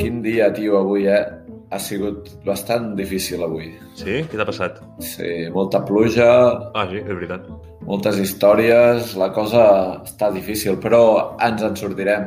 [0.00, 1.20] quin dia, tio, avui, eh?
[1.70, 3.68] Ha sigut bastant difícil avui.
[3.94, 4.16] Sí?
[4.26, 4.80] Què t'ha passat?
[5.06, 6.26] Sí, molta pluja,
[6.74, 7.44] Ah, sí, és veritat.
[7.86, 9.62] moltes històries, la cosa
[10.04, 12.26] està difícil, però ens en sortirem.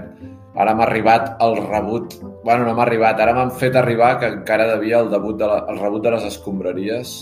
[0.56, 2.14] Ara m'ha arribat el rebut...
[2.44, 5.66] Bueno, no m'ha arribat, ara m'han fet arribar que encara devia el debut de la,
[5.70, 7.14] el rebut de les escombraries.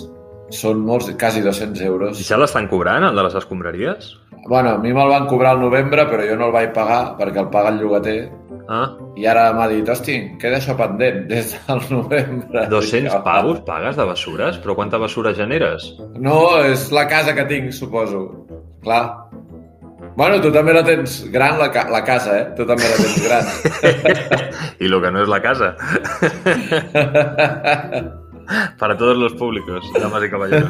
[0.52, 2.22] Són molts, quasi 200 I euros.
[2.28, 4.10] ja l'estan cobrant, el de les escombraries?
[4.48, 7.40] Bueno, a mi me'l van cobrar al novembre, però jo no el vaig pagar perquè
[7.44, 8.30] el paga el llogater.
[8.72, 8.88] Ah,
[9.20, 12.66] I ara m'ha dit, hosti, queda això pendent des del novembre.
[12.72, 14.58] 200 Dic, pavos pagues de bessures?
[14.64, 15.92] Però quanta bessura generes?
[16.16, 18.26] No, és la casa que tinc, suposo.
[18.86, 19.04] Clar.
[20.18, 22.48] Bueno, tu també la tens gran, la, ca la casa, eh?
[22.58, 23.46] Tu també la tens gran.
[24.84, 25.76] I lo que no es la casa.
[28.80, 30.70] Para todos los públicos, damas y caballeros.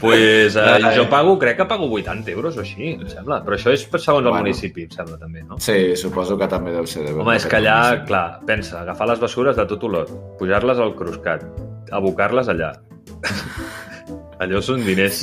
[0.00, 0.96] Pues eh, Ai.
[0.96, 3.42] jo pago, crec que pago 80 euros o així, em sembla.
[3.44, 4.46] Però això és per segons el Bueno.
[4.46, 5.58] municipi, em sembla, també, no?
[5.60, 7.04] Sí, suposo que també deu ser.
[7.04, 10.06] De Home, és que allà, clar, pensa, agafar les bessures de tot olor,
[10.38, 11.44] pujar-les al cruscat,
[11.92, 12.72] abocar-les allà.
[14.40, 15.18] Allò són diners.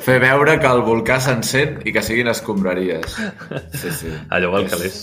[0.00, 3.18] Fer veure que el volcà s'encén i que siguin escombraries.
[3.76, 4.12] Sí, sí.
[4.32, 5.00] Allò val És- calés.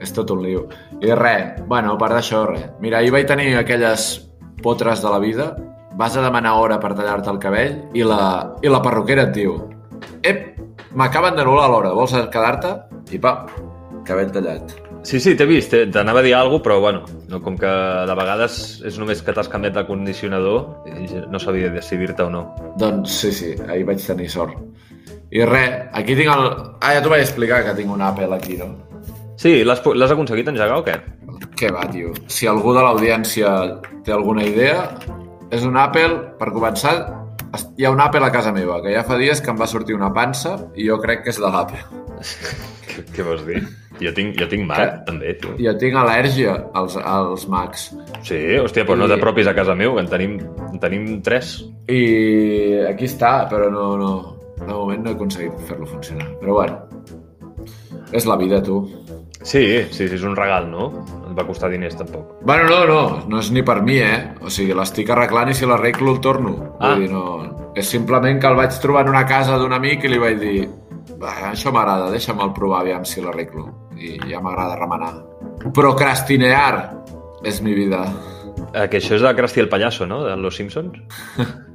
[0.00, 0.64] És tot un lío.
[1.04, 2.64] I res, bueno, a part d'això, res.
[2.80, 4.08] Mira, ahir vaig tenir aquelles
[4.62, 5.50] potres de la vida.
[5.98, 8.20] Vas a demanar hora per tallar-te el cabell i la,
[8.62, 9.56] i la perruquera et diu
[10.24, 10.46] Ep,
[10.96, 12.76] m'acaben d'anul·lar l'hora, vols quedar-te?
[13.12, 13.50] I pam,
[14.06, 14.72] cabell tallat.
[15.02, 17.70] Sí, sí, t'he vist, eh, t'anava a dir alguna cosa, però bueno, no, com que
[18.06, 22.42] de vegades és només que t'has canviat de condicionador i no sabia decidir-te o no.
[22.78, 24.58] Doncs sí, sí, ahir vaig tenir sort.
[25.32, 26.44] I res, aquí tinc el...
[26.82, 28.74] Ah, ja t'ho vaig explicar, que tinc un Apple aquí, no?
[29.40, 29.80] Sí, l'has
[30.12, 30.98] aconseguit engegar o què?
[31.56, 32.12] Què va, tio?
[32.28, 33.50] Si algú de l'audiència
[34.04, 34.84] té alguna idea,
[35.52, 36.94] és un Apple, per començar,
[37.76, 39.96] hi ha un Apple a casa meva, que ja fa dies que em va sortir
[39.96, 41.80] una pansa i jo crec que és de l'Apple.
[42.90, 43.62] Què, què vols dir?
[44.00, 45.04] Jo tinc, jo tinc Mac, Què?
[45.08, 45.50] també, tu.
[45.60, 47.90] Jo tinc al·lèrgia als, als Macs.
[48.24, 50.38] Sí, hòstia, no I- t'apropis a casa meu, que en tenim,
[50.70, 51.58] en tenim tres.
[51.88, 54.12] I aquí està, però no, no,
[54.60, 56.30] de moment no he aconseguit fer-lo funcionar.
[56.40, 56.78] Però bueno,
[58.12, 58.80] és la vida, tu.
[59.42, 60.90] Sí, sí, sí, és un regal, no?
[61.36, 62.36] Va costar diners, tampoc.
[62.42, 64.34] Bueno, no, no, no és ni per mi, eh?
[64.42, 66.54] O sigui, l'estic arreglant i si l'arreglo el torno.
[66.78, 66.94] Ah.
[66.94, 67.24] Vull dir, no...
[67.78, 70.68] És simplement que el vaig trobar en una casa d'un amic i li vaig dir
[71.20, 73.68] "Va, això m'agrada, deixa'm-el provar aviam si l'arreglo.
[73.96, 75.12] I ja m'agrada remenar.
[75.76, 76.74] Procrastinear
[77.44, 78.04] és mi vida.
[78.74, 80.24] Eh, que això és de Krusty el pallasso, no?
[80.24, 80.98] De Los Simpsons?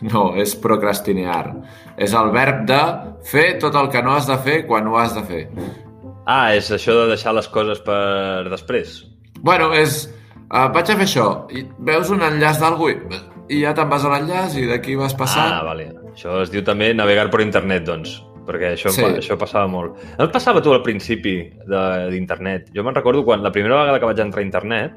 [0.00, 1.50] No, és procrastinear.
[2.00, 2.78] És el verb de
[3.28, 5.42] fer tot el que no has de fer quan ho has de fer.
[6.28, 9.00] Ah, és això de deixar les coses per després.
[9.40, 10.06] Bueno, és...
[10.48, 11.24] Uh, vaig a fer això.
[11.52, 12.94] I veus un enllaç d'algú i,
[13.52, 15.50] i ja te'n vas a l'enllaç i d'aquí vas passant.
[15.52, 15.90] Ah, vale.
[16.14, 18.14] Això es diu també navegar per internet, doncs.
[18.48, 19.02] Perquè això, Sí.
[19.04, 19.98] això passava molt.
[20.16, 21.34] No et passava tu al principi
[21.68, 22.70] de- d'internet?
[22.72, 24.92] Jo me'n recordo quan la primera vegada que vaig entrar a internet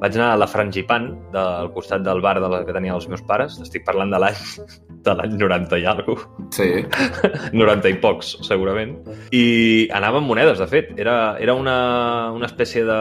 [0.00, 3.22] vaig anar a la Frangipan, del costat del bar de la que tenia els meus
[3.28, 3.58] pares.
[3.62, 4.40] Estic parlant de l'any
[5.02, 6.68] de l'any 90 i alguna Sí.
[7.52, 8.96] 90 i pocs, segurament.
[9.34, 10.92] I anava amb monedes, de fet.
[11.00, 11.76] Era, era una,
[12.34, 13.00] una espècie de,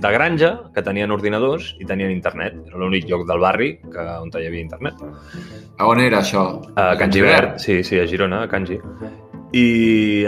[0.00, 2.56] de granja que tenien ordinadors i tenien internet.
[2.68, 5.00] Era l'únic lloc del barri que, on hi havia internet.
[5.78, 6.46] A on era això?
[6.76, 8.80] A Can Givert, sí, sí, a Girona, a Can Gi.
[9.56, 9.66] I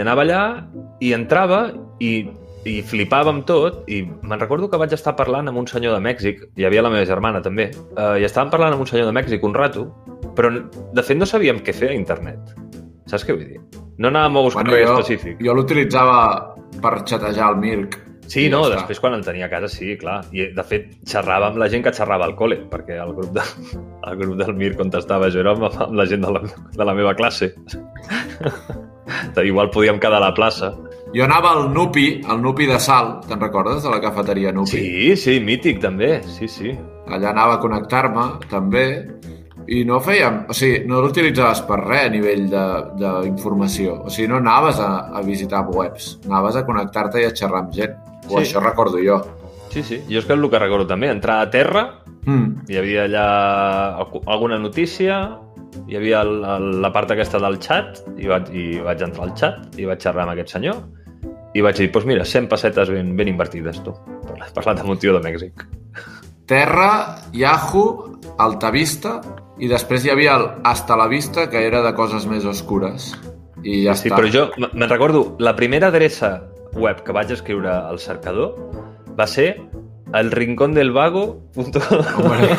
[0.01, 0.43] anava allà
[1.03, 1.67] i entrava
[1.99, 2.29] i,
[2.69, 6.01] i flipava amb tot i me'n recordo que vaig estar parlant amb un senyor de
[6.05, 9.15] Mèxic, hi havia la meva germana també, eh, i estàvem parlant amb un senyor de
[9.15, 9.87] Mèxic un rato,
[10.37, 12.53] però de fet no sabíem què fer a internet.
[13.09, 13.61] Saps què vull dir?
[13.99, 15.41] No anàvem a buscar Bueno, res jo, específic.
[15.43, 16.19] jo l'utilitzava
[16.83, 17.97] per xatejar el Mirk.
[18.29, 20.19] Sí, no, ja després quan el tenia a casa, sí, clar.
[20.37, 23.41] I, de fet, xerrava amb la gent que xerrava al col·le, perquè el grup, de,
[24.05, 26.43] el grup del Mir contestava jo era amb, amb la gent de la,
[26.77, 27.49] de la meva classe.
[29.43, 30.75] Igual podíem quedar a la plaça.
[31.15, 34.69] Jo anava al Nupi, al Nupi de Sal, te'n recordes, de la cafeteria Nupi?
[34.77, 36.19] Sí, sí, mític, també.
[36.23, 36.75] Sí, sí.
[37.09, 38.83] Allà anava a connectar-me, també,
[39.69, 40.43] i no fèiem...
[40.49, 44.03] O sigui, no l'utilitzaves per res a nivell de- d'informació.
[44.05, 47.73] O sigui, no anaves a, a visitar webs, anaves a connectar-te i a xerrar amb
[47.73, 47.97] gent.
[48.29, 48.43] O Sí.
[48.43, 49.17] això recordo jo.
[49.73, 49.99] Sí, sí.
[50.09, 51.09] Jo és que és el que recordo també.
[51.09, 51.87] Entrar a terra,
[52.25, 52.65] Mm.
[52.67, 53.25] hi havia allà
[53.97, 55.39] algu- alguna notícia,
[55.87, 59.33] hi havia el- el- la part aquesta del xat, i vaig, i vaig entrar al
[59.37, 60.75] xat i vaig xerrar amb aquest senyor,
[61.53, 63.93] i vaig dir, doncs pues mira, 100 pessetes ben, ben invertides, tu.
[64.65, 65.65] Amb un tio de Mèxic.
[66.45, 69.19] Terra, Yahoo, Altavista,
[69.59, 73.11] i després hi havia el Hasta la Vista, que era de coses més oscures.
[73.63, 74.15] I ja Sí, està.
[74.17, 78.55] però jo m- me'n recordo, la primera adreça web que vaig escriure al cercador
[79.19, 79.61] va ser
[80.13, 82.55] el rincón del vago Hombre.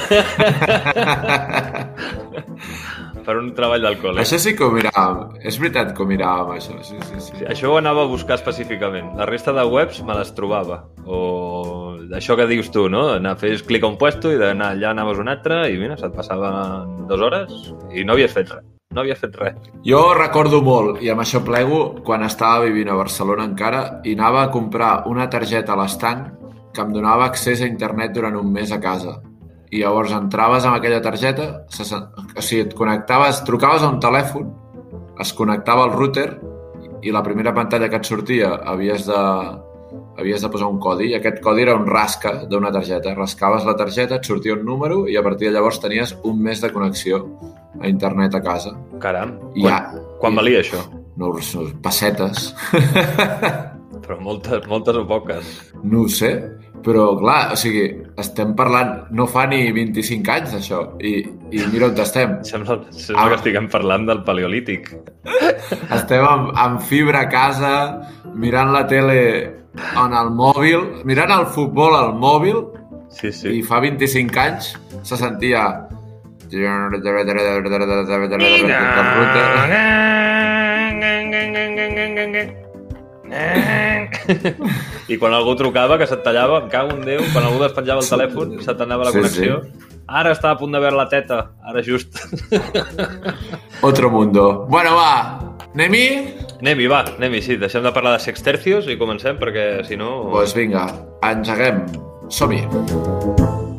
[3.27, 4.23] Per un treball del col·le.
[4.23, 5.37] Això sí que ho miràvem.
[5.47, 6.79] És veritat que ho miràvem, això.
[6.87, 7.37] Sí, sí, sí.
[7.39, 9.13] Sí, això ho anava a buscar específicament.
[9.19, 10.83] La resta de webs me les trobava.
[11.07, 11.21] O
[12.17, 13.07] això que dius tu, no?
[13.17, 16.15] Anar, fes clic a un puesto i d'anar allà anaves un altre i mira, se't
[16.17, 18.67] passaven dues hores i no havies fet res.
[18.91, 19.55] No havies fet res.
[19.87, 24.43] Jo recordo molt, i amb això plego, quan estava vivint a Barcelona encara, i anava
[24.43, 26.33] a comprar una targeta a l'estanc
[26.75, 29.21] que em donava accés a internet durant un mes a casa.
[29.71, 34.49] I llavors entraves amb aquella targeta, se, o sigui, et connectaves, trucaves a un telèfon,
[35.21, 36.29] es connectava al router
[37.03, 39.21] i la primera pantalla que et sortia havies de,
[40.21, 43.15] havies de posar un codi i aquest codi era un rasca d'una targeta.
[43.17, 46.61] Rascaves la targeta, et sortia un número i a partir de llavors tenies un mes
[46.61, 47.25] de connexió
[47.81, 48.75] a internet a casa.
[49.01, 50.83] Caram, I quan, ja, quan valia això?
[51.21, 52.51] No, sé, pessetes.
[54.07, 55.73] Però moltes, moltes o poques.
[55.85, 56.31] no ho sé,
[56.83, 57.85] però clar, o sigui,
[58.19, 61.13] estem parlant, no fa ni 25 anys d'això, i,
[61.53, 62.39] i mira on estem.
[62.43, 63.29] Sembla, sembla Ah.
[63.29, 64.91] que estiguem parlant del paleolític.
[65.93, 67.75] Estem amb, amb fibra a casa,
[68.35, 69.19] mirant la tele
[69.77, 72.65] en el mòbil, mirant el futbol al mòbil,
[73.11, 73.63] Sí, i sí.
[73.63, 75.87] fa 25 anys se sentia...
[85.11, 88.11] I quan algú trucava, que se't tallava, em cago en Déu, quan algú despenjava el
[88.11, 89.61] telèfon, se t'anava la Sí, connexió.
[90.11, 92.19] Ara està a punt de veure la teta, ara just.
[93.87, 94.67] Otro mundo.
[94.69, 96.05] Bueno, va, anem-hi?
[96.61, 100.13] Anem-hi, va, anem-hi, sí, deixem de parlar de sextercios i comencem, perquè si no...
[100.27, 100.87] Doncs pues vinga,
[101.31, 101.85] engeguem.
[102.31, 102.65] Som-hi.
[102.71, 103.70] Benvinguts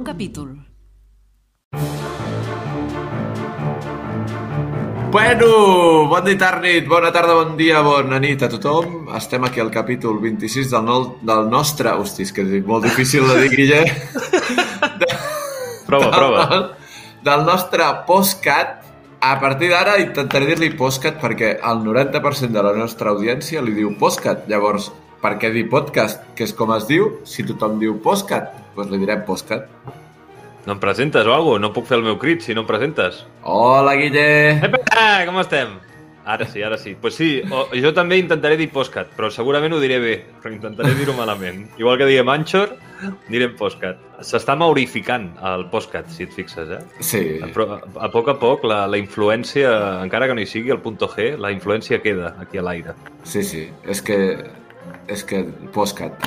[0.00, 0.56] nou capítol.
[5.10, 9.10] Bueno, bon dia, tarda, bona tarda, bon dia, bona nit a tothom.
[9.16, 11.90] Estem aquí al capítol 26 del, no, del nostre...
[11.90, 13.82] Hosti, és que és molt difícil de dir, Guille.
[15.86, 16.46] Prova, prova.
[16.46, 16.64] Del,
[17.26, 18.78] del nostre postcat.
[19.20, 23.90] A partir d'ara intentaré dir-li postcat perquè el 90% de la nostra audiència li diu
[23.98, 24.46] postcat.
[24.48, 24.88] Llavors,
[25.20, 26.22] per què dir podcast?
[26.38, 27.18] Que és com es diu?
[27.28, 29.68] Si tothom diu postcat, doncs li direm postcat.
[30.66, 33.22] No em presentes o alguna No puc fer el meu crit si no em presentes.
[33.48, 34.58] Hola, Guille!
[34.96, 35.78] Ah, com estem?
[36.30, 36.92] Ara sí, ara sí.
[37.00, 40.12] Pues sí, o, jo també intentaré dir postcat, però segurament ho diré bé,
[40.42, 41.62] però intentaré dir-ho malament.
[41.80, 42.74] Igual que diguem Anchor,
[43.32, 43.98] direm postcat.
[44.20, 46.82] S'està maurificant el postcat, si et fixes, eh?
[47.00, 47.22] Sí,
[47.56, 49.72] Però a, a poc a poc la, la influència,
[50.04, 52.94] encara que no hi sigui el punto G, la influència queda aquí a l'aire.
[53.24, 53.64] sí, sí.
[53.88, 54.20] És que...
[55.10, 55.40] És que
[55.74, 56.20] postcat.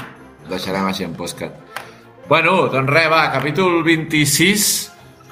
[0.50, 1.54] Deixarem així en postcat.
[2.30, 4.68] Bueno, doncs res, va, capítol 26.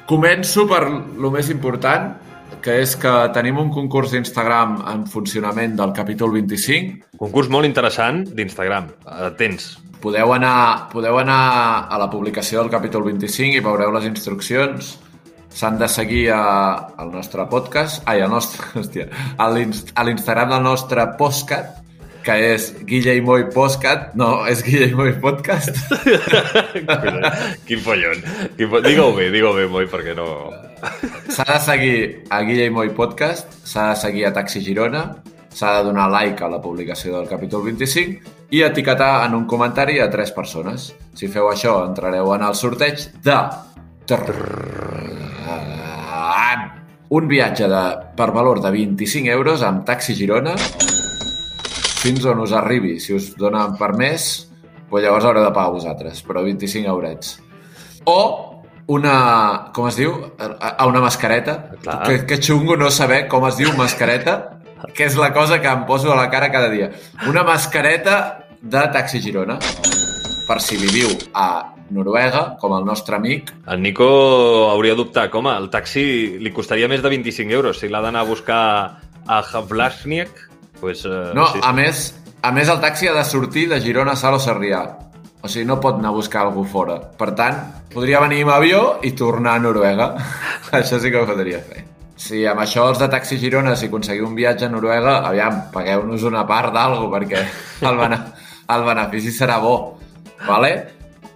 [0.09, 2.11] Començo per lo més important,
[2.61, 7.15] que és que tenim un concurs d'Instagram en funcionament del capítol 25.
[7.21, 8.91] Concurs molt interessant d'Instagram.
[9.29, 9.77] Atents.
[10.01, 14.95] Podeu anar, podeu anar a la publicació del capítol 25 i veureu les instruccions.
[15.51, 16.41] S'han de seguir a,
[16.97, 19.07] al nostre podcast, ai, al nostre, hòstia,
[19.37, 21.80] a l'ins- a l'Instagram del nostre postcat,
[22.25, 25.77] que és Guille i Moi Postcat, no, és Guille i Moi Podcast.
[27.67, 28.21] Quin follon.
[28.57, 28.81] Quin fo...
[28.85, 30.27] Digue-ho bé, digue-ho bé, Moi, perquè no...
[31.31, 31.97] S'ha de seguir
[32.29, 35.07] a Guille i Moi Podcast, s'ha de seguir a Taxi Girona,
[35.51, 39.99] s'ha de donar like a la publicació del capítol 25 i etiquetar en un comentari
[39.99, 40.91] a tres persones.
[41.17, 43.39] Si feu això, entrareu en el sorteig de...
[47.11, 47.83] Un viatge de,
[48.15, 50.55] per valor de 25 euros amb Taxi Girona
[52.01, 52.97] fins on us arribi.
[52.99, 54.29] Si us donen per més,
[54.89, 57.35] doncs llavors haureu de pagar vosaltres, però 25 eurets.
[58.09, 58.19] O
[58.91, 59.71] una...
[59.75, 60.15] com es diu?
[60.41, 61.57] A a una mascareta.
[61.83, 62.01] Clar.
[62.07, 64.57] Que, que xungo no saber com es diu mascareta,
[64.95, 66.91] que és la cosa que em poso a la cara cada dia.
[67.29, 69.59] Una mascareta de Taxi Girona.
[70.47, 74.07] Per si viviu a Noruega, com el nostre amic, El Nico
[74.71, 75.29] hauria d'optar.
[75.31, 77.79] Com el taxi li costaria més de 25 euros.
[77.79, 78.63] Si l'ha d'anar a buscar
[79.27, 80.50] a Havlasniak,
[80.81, 82.09] pues, uh, No, sí, a més,
[82.41, 84.81] a més el taxi ha de sortir de Girona a Salo Sarrià.
[85.41, 86.99] O sigui, no pot anar a buscar algú fora.
[87.17, 87.61] Per tant,
[87.93, 90.11] podria venir amb avió i tornar a Noruega.
[90.81, 91.85] això sí que ho podria fer.
[92.21, 96.25] Si amb això els de Taxi Girona, si aconseguiu un viatge a Noruega, aviam, pagueu-nos
[96.29, 97.41] una part d'algú perquè
[97.89, 98.19] el, bene
[98.75, 99.75] el benefici serà bo.
[100.45, 100.73] Vale?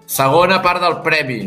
[0.06, 1.40] Segona part del premi.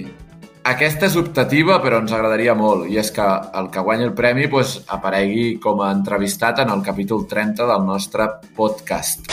[0.69, 3.25] Aquesta és optativa, però ens agradaria molt, i és que
[3.57, 7.87] el que guanya el premi pues, aparegui com a entrevistat en el capítol 30 del
[7.87, 8.27] nostre
[8.59, 9.31] podcast.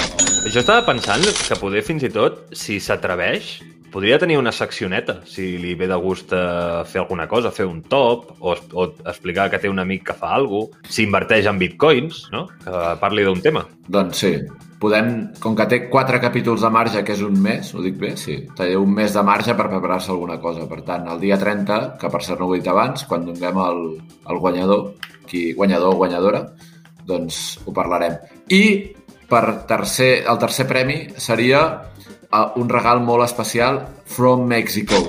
[0.47, 3.49] Jo estava pensant que poder fins i tot, si s'atreveix,
[3.91, 7.81] podria tenir una seccioneta, si li ve de gust eh, fer alguna cosa, fer un
[7.83, 11.59] top, o, o explicar que té un amic que fa alguna cosa, si inverteix en
[11.59, 12.45] bitcoins, no?
[12.63, 13.67] que parli d'un tema.
[13.91, 14.37] Doncs sí,
[14.85, 15.11] podem,
[15.41, 18.13] com que té quatre capítols de marge, que és un mes, ho dic bé?
[18.21, 20.67] Sí, té un mes de marge per preparar-se alguna cosa.
[20.69, 23.61] Per tant, el dia 30, que per ser no ho he dit abans, quan donem
[23.65, 23.81] el,
[24.29, 24.91] el guanyador,
[25.25, 26.45] qui guanyador o guanyadora,
[27.05, 28.19] doncs ho parlarem.
[28.53, 28.63] I
[29.29, 31.63] per tercer, el tercer premi seria
[32.29, 35.01] uh, un regal molt especial from Mexico.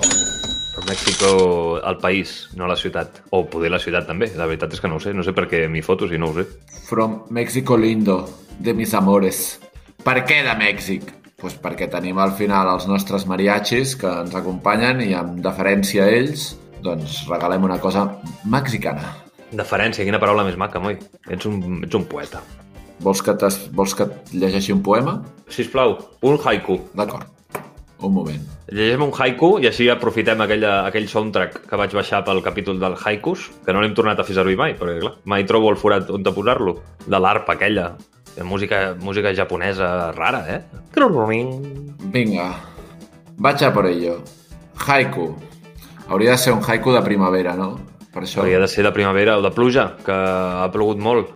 [0.77, 1.29] Però México,
[1.81, 3.23] el país, no la ciutat.
[3.33, 4.29] O poder la ciutat també.
[4.37, 5.15] La veritat és que no ho sé.
[5.17, 6.45] No sé per què m'hi foto si no ho sé.
[6.89, 8.19] From Mexico lindo,
[8.61, 9.59] de mis amores.
[10.07, 11.09] Per què de Mèxic?
[11.43, 16.13] Pues perquè tenim al final els nostres mariachis que ens acompanyen i amb deferència a
[16.15, 16.45] ells
[16.85, 18.05] doncs regalem una cosa
[18.47, 19.11] mexicana.
[19.51, 20.95] Deferència, quina paraula més maca, moi.
[21.27, 22.45] Ets un, ets un poeta.
[23.03, 23.35] Vols que,
[23.75, 25.19] vols que et llegeixi un poema?
[25.51, 26.79] Sisplau, un haiku.
[26.95, 27.27] D'acord.
[28.07, 28.49] Un moment.
[28.71, 32.95] Llegeixem un haiku i així aprofitem aquella, aquell soundtrack que vaig baixar pel capítol del
[32.95, 36.15] haikus, que no l'hem tornat a fer servir mai, perquè clar, mai trobo el forat
[36.15, 36.79] on posar-lo.
[37.11, 37.97] De l'arpa aquella.
[38.45, 40.61] Música, música japonesa rara, eh?
[42.13, 42.51] Vinga,
[43.37, 44.23] vaig a por ello.
[44.87, 45.35] Haiku.
[46.09, 47.81] Hauria de ser un haiku de primavera, no?
[48.13, 48.43] Per això...
[48.43, 51.33] Hauria de ser de primavera o de pluja, que ha plogut molt.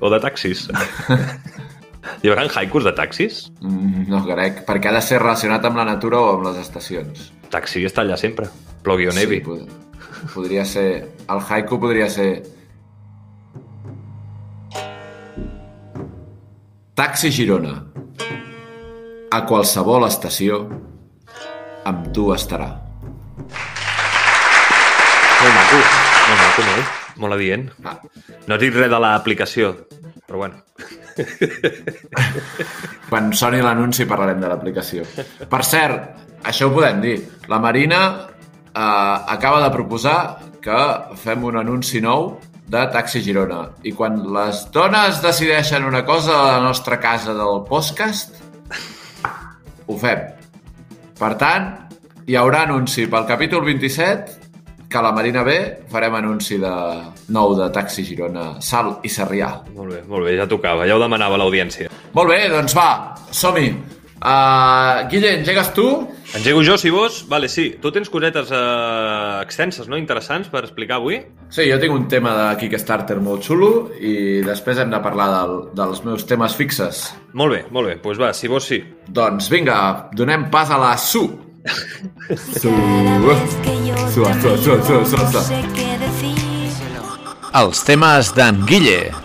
[0.00, 0.68] O de taxis.
[2.22, 3.46] Hi haurà haikus de taxis?
[3.60, 7.30] Mm, no crec, perquè ha de ser relacionat amb la natura o amb les estacions.
[7.52, 8.48] Taxi està allà sempre.
[8.84, 9.40] Plogui o nevi.
[9.40, 9.84] Sí, pod
[10.32, 11.08] podria ser...
[11.28, 12.42] El haiku podria ser...
[16.94, 17.72] Taxi Girona.
[19.34, 20.60] A qualsevol estació,
[21.90, 22.68] amb tu estarà.
[25.40, 26.92] Molt maco, molt maco, molt,
[27.24, 27.66] molt adient.
[27.82, 27.96] Ah.
[28.46, 29.72] No dit res de l'aplicació,
[30.22, 30.62] però bueno.
[33.10, 35.02] Quan soni l'anunci parlarem de l'aplicació.
[35.50, 37.16] Per cert, això ho podem dir.
[37.50, 40.18] La Marina eh, acaba de proposar
[40.62, 40.80] que
[41.26, 42.36] fem un anunci nou
[42.66, 43.66] de Taxi Girona.
[43.84, 48.40] I quan les dones decideixen una cosa a la nostra casa del podcast,
[49.86, 50.24] ho fem.
[51.18, 51.68] Per tant,
[52.26, 54.40] hi haurà anunci pel capítol 27
[54.88, 55.54] que a la Marina B
[55.90, 56.72] farem anunci de
[57.34, 59.50] nou de Taxi Girona, Sal i Sarrià.
[59.74, 61.90] Molt bé, molt bé, ja tocava, ja ho demanava l'audiència.
[62.14, 62.88] Molt bé, doncs va,
[63.34, 63.72] som-hi.
[64.22, 65.88] Uh, Guille, engegues tu?
[66.34, 67.20] Engego jo, si vols?
[67.28, 67.66] Vale, sí.
[67.80, 69.98] Tu tens cosetes uh, extenses, no?
[70.00, 71.20] Interessants per explicar avui?
[71.52, 75.56] Sí, jo tinc un tema de Kickstarter molt xulo i després hem de parlar del,
[75.76, 77.06] dels meus temes fixes.
[77.36, 77.98] Molt bé, molt bé.
[77.98, 78.80] Doncs pues va, si vols sí.
[79.06, 79.78] Doncs vinga,
[80.16, 81.26] donem pas a la Su.
[82.60, 82.72] Su.
[84.14, 85.44] Su, su, su, su, su, su.
[87.54, 89.23] Els temes d'en Guille.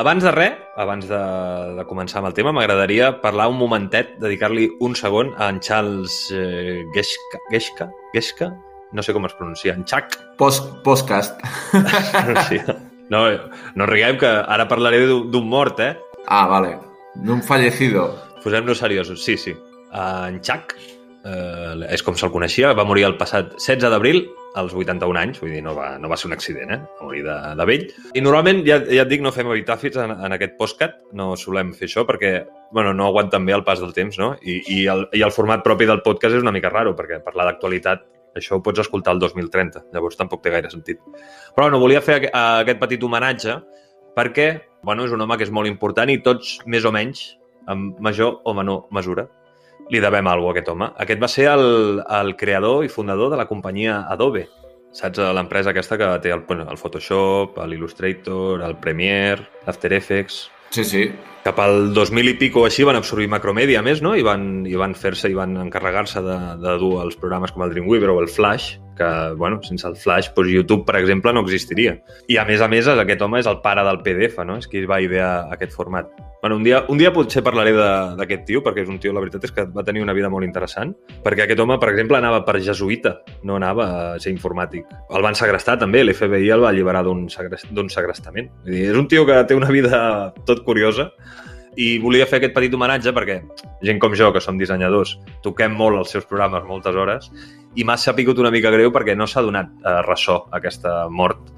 [0.00, 1.16] Abans de res, abans de,
[1.76, 6.14] de començar amb el tema, m'agradaria parlar un momentet, dedicar-li un segon a en Charles
[6.32, 8.48] eh, Geschka, Geschka, Geschka,
[8.96, 10.16] no sé com es pronuncia, en Chuck.
[10.40, 11.44] Post, postcast.
[12.48, 12.62] Sí.
[13.12, 13.26] No,
[13.76, 15.92] no riguem, que ara parlaré d'un mort, eh?
[16.24, 16.78] Ah, vale.
[17.20, 18.08] D'un fallecido.
[18.40, 19.52] Posem-nos seriosos, sí, sí.
[19.92, 20.78] En Chuck,
[21.28, 24.24] eh, és com se'l coneixia, va morir el passat 16 d'abril
[24.58, 26.78] als 81 anys, vull dir, no va, no va ser un accident, eh?
[26.98, 27.84] Va morir de, de vell.
[28.18, 31.70] I normalment, ja, ja et dic, no fem epitafis en, en aquest postcat, no solem
[31.78, 32.32] fer això perquè,
[32.72, 34.32] bueno, no aguanten bé el pas del temps, no?
[34.42, 37.46] I, i, el, I el format propi del podcast és una mica raro, perquè parlar
[37.52, 38.02] d'actualitat
[38.38, 40.98] això ho pots escoltar el 2030, llavors tampoc té gaire sentit.
[41.56, 43.56] Però no, volia fer aqu- aquest petit homenatge
[44.16, 44.48] perquè
[44.82, 47.36] bueno, és un home que és molt important i tots, més o menys,
[47.68, 49.26] en major o menor mesura,
[49.90, 50.88] li devem alguna a aquest home.
[51.04, 54.46] Aquest va ser el, el creador i fundador de la companyia Adobe.
[54.94, 55.20] Saps?
[55.34, 60.48] L'empresa aquesta que té el, bueno, el Photoshop, l'Illustrator, el Premiere, l'After Effects...
[60.70, 61.08] Sí, sí.
[61.42, 64.12] Cap al 2000 i pico així van absorbir Macromedia, a més, no?
[64.14, 67.72] I van, i van fer-se i van encarregar-se de, de dur els programes com el
[67.74, 71.98] Dreamweaver o el Flash, que, bueno, sense el Flash, doncs YouTube, per exemple, no existiria.
[72.28, 74.58] I, a més a més, aquest home és el pare del PDF, no?
[74.60, 76.10] És qui va idear aquest format.
[76.40, 79.44] Bueno, un dia, un dia potser parlaré d'aquest tio, perquè és un tio, la veritat
[79.44, 80.94] és que va tenir una vida molt interessant,
[81.24, 84.88] perquè aquest home, per exemple, anava per jesuïta, no anava a ser informàtic.
[85.10, 88.48] El van segrestar també, l'FBI el va alliberar d'un segres- d'un segrestament.
[88.64, 91.10] Vull dir, és un tio que té una vida tot curiosa
[91.76, 93.40] i volia fer aquest petit homenatge perquè
[93.86, 97.30] gent com jo, que som dissenyadors, toquem molt els seus programes moltes hores
[97.78, 101.52] i m'ha sapigut una mica greu perquè no s'ha donat eh, ressò a aquesta mort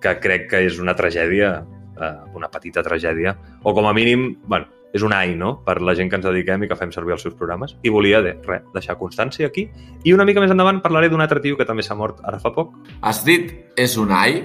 [0.00, 1.52] que crec que és una tragèdia,
[1.98, 5.94] eh, una petita tragèdia, o com a mínim, bueno, és un ai, no?, per la
[5.98, 7.74] gent que ens dediquem i que fem servir els seus programes.
[7.84, 9.66] I volia, de, res, deixar constància aquí.
[10.04, 12.54] I una mica més endavant parlaré d'un altre tio que també s'ha mort ara fa
[12.54, 12.72] poc.
[13.02, 14.40] Has dit és un AI?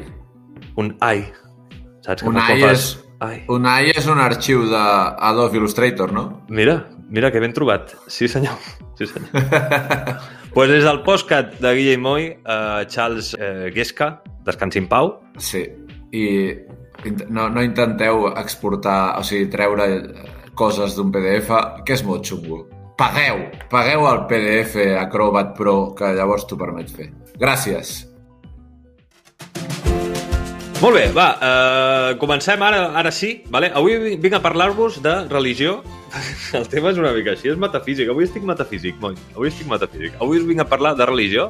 [0.81, 1.23] Un ai.
[2.03, 2.89] Saps que Un AI fas és,
[3.23, 3.43] Ai.
[3.47, 6.23] un AI és un arxiu d'Adobe Illustrator, no?
[6.49, 7.93] Mira, mira que ben trobat.
[8.11, 8.57] Sí, senyor.
[8.99, 9.31] Sí, senyor.
[10.55, 15.15] pues des del postcat de Guille i Moy, eh, Charles eh, Guesca, descansi en pau.
[15.39, 15.63] Sí,
[16.11, 16.25] i
[17.29, 22.65] no, no intenteu exportar, o sigui, treure eh, coses d'un PDF, que és molt xungo.
[22.99, 27.09] Pagueu, pagueu el PDF Acrobat Pro, que llavors t'ho permet fer.
[27.41, 28.01] Gràcies.
[30.83, 33.29] Molt bé, va, eh, comencem ara, ara sí.
[33.47, 33.69] Vale?
[33.71, 35.77] Avui vinc a parlar-vos de religió.
[36.59, 38.09] El tema és una mica així, és metafísic.
[38.11, 39.15] Avui estic metafísic, moi.
[39.31, 40.17] Avui estic metafísic.
[40.19, 41.45] Avui us vinc a parlar de religió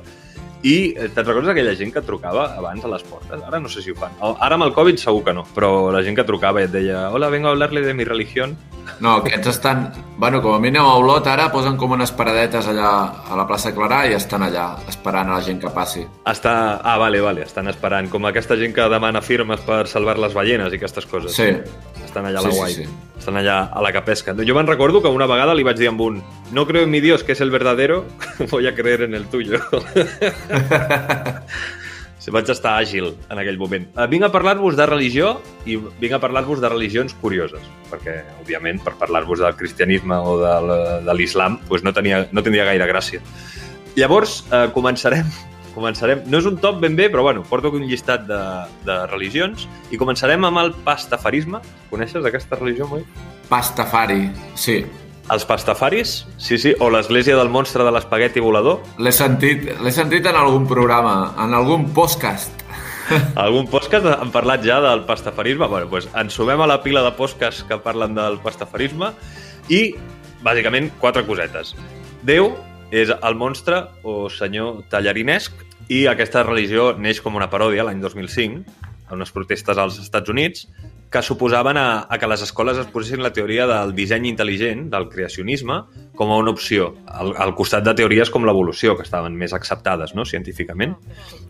[0.63, 3.41] i eh, te'n recordes aquella gent que trucava abans a les portes?
[3.43, 4.13] Ara no sé si ho fan.
[4.39, 7.10] Ara amb el Covid segur que no, però la gent que trucava i et deia
[7.12, 8.55] hola, vengo a hablarle de mi religión.
[9.00, 9.86] No, aquests estan...
[10.17, 12.89] Bueno, com a mínim a Olot ara posen com unes paradetes allà
[13.32, 16.03] a la plaça Clarà i estan allà esperant a la gent que passi.
[16.27, 16.53] Està...
[16.84, 18.10] Ah, vale, vale, estan esperant.
[18.12, 21.32] Com aquesta gent que demana firmes per salvar les ballenes i aquestes coses.
[21.36, 21.48] Sí,
[22.03, 22.74] Estan allà a Sí, la sí, guai.
[22.75, 22.88] sí.
[23.24, 24.36] Estan allà a la que pesca.
[24.36, 26.20] Jo me'n recordo que una vegada li vaig dir amb un
[26.54, 28.06] no creo en mi Dios, que es el verdadero,
[28.52, 29.60] voy a creer en el tuyo.
[32.24, 33.90] Sí, vaig estar àgil en aquell moment.
[33.98, 35.34] Uh, vinc a parlar-vos de religió
[35.68, 41.18] i vinc a parlar-vos de religions curioses, perquè, òbviament, per parlar-vos del cristianisme o de,
[41.20, 43.20] l'islam doncs no, tenia, no tindria gaire gràcia.
[44.00, 45.28] Llavors, uh, començarem
[45.76, 48.42] començarem, no és un top ben bé, però bueno, porto un llistat de,
[48.88, 51.60] de religions i començarem amb el pastafarisme.
[51.92, 53.04] Coneixes aquesta religió, Moi?
[53.50, 54.80] Pastafari, sí.
[55.32, 56.25] Els pastafaris?
[56.38, 58.82] Sí, sí, o l'església del monstre de l'espagueti volador.
[59.00, 62.60] L'he sentit, l'he sentit en algun programa, en algun podcast.
[63.44, 65.68] Algun podcast han parlat ja del pastafarisme.
[65.68, 69.12] Bueno, doncs ens sumem a la pila de podcasts que parlen del pastafarisme
[69.68, 69.94] i,
[70.44, 71.74] bàsicament, quatre cosetes.
[72.24, 72.53] Déu
[72.96, 75.56] és el monstre o senyor tallarinesc
[75.92, 78.63] i aquesta religió neix com una paròdia l'any 2005
[79.10, 80.68] a unes protestes als Estats Units
[81.13, 85.06] que suposaven a, a que les escoles es posessin la teoria del disseny intel·ligent, del
[85.12, 85.76] creacionisme,
[86.17, 90.15] com a una opció, al, al costat de teories com l'evolució, que estaven més acceptades
[90.17, 90.95] no, científicament.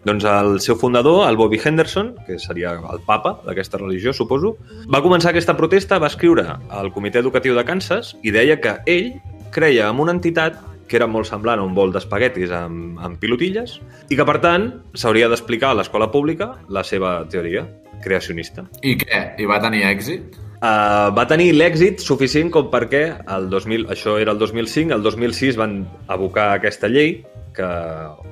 [0.03, 4.57] Doncs el seu fundador, el Bobby Henderson, que seria el papa d'aquesta religió, suposo,
[4.91, 9.13] va començar aquesta protesta, va escriure al Comitè Educatiu de Kansas i deia que ell
[9.55, 10.59] creia en una entitat
[10.91, 13.77] que era molt semblant a un bol d'espaguetis amb, amb pilotilles
[14.11, 17.63] i que, per tant, s'hauria d'explicar a l'escola pública la seva teoria
[18.03, 18.67] creacionista.
[18.83, 19.25] I què?
[19.39, 20.39] I va tenir èxit?
[20.63, 23.01] Uh, va tenir l'èxit suficient com perquè
[23.35, 27.17] el 2000, això era el 2005, el 2006 van abocar aquesta llei
[27.53, 27.67] que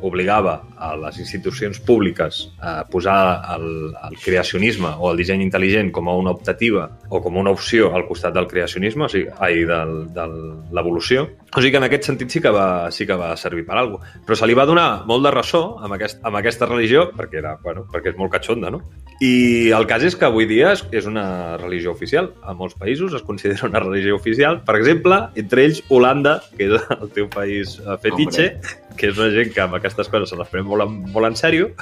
[0.01, 3.17] obligava a les institucions públiques a posar
[3.55, 7.91] el, el creacionisme o el disseny intel·ligent com a una optativa o com una opció
[7.95, 10.27] al costat del creacionisme, o sigui, ai, del, de
[10.73, 11.27] l'evolució.
[11.51, 13.99] O sigui que en aquest sentit sí que va, sí que va servir per alguna
[13.99, 14.21] cosa.
[14.27, 17.57] Però se li va donar molt de ressò amb, aquest, amb aquesta religió perquè, era,
[17.63, 18.79] bueno, perquè és molt catxonda, no?
[19.21, 22.31] I el cas és que avui dia és, és una religió oficial.
[22.47, 24.61] A molts països es considera una religió oficial.
[24.63, 28.47] Per exemple, entre ells Holanda, que és el teu país eh, fetitxe,
[28.95, 31.73] que és una gent que amb aquestes coses se les pren molt, molt en sèrio.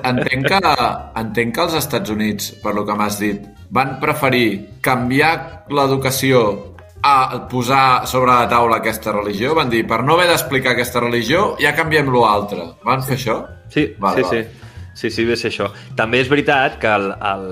[0.00, 0.74] Entenc que,
[1.20, 5.34] entenc que els Estats Units, per lo que m'has dit, van preferir canviar
[5.70, 6.69] l'educació
[7.02, 9.54] a posar sobre la taula aquesta religió.
[9.54, 12.66] Van dir, per no haver d'explicar aquesta religió, ja canviem l'altre.
[12.84, 13.38] Van fer això?
[13.68, 14.42] Sí, Vale, sí, vale.
[14.44, 14.66] sí.
[14.94, 15.70] Sí, sí, ve ser això.
[15.96, 17.44] També és veritat que el, el,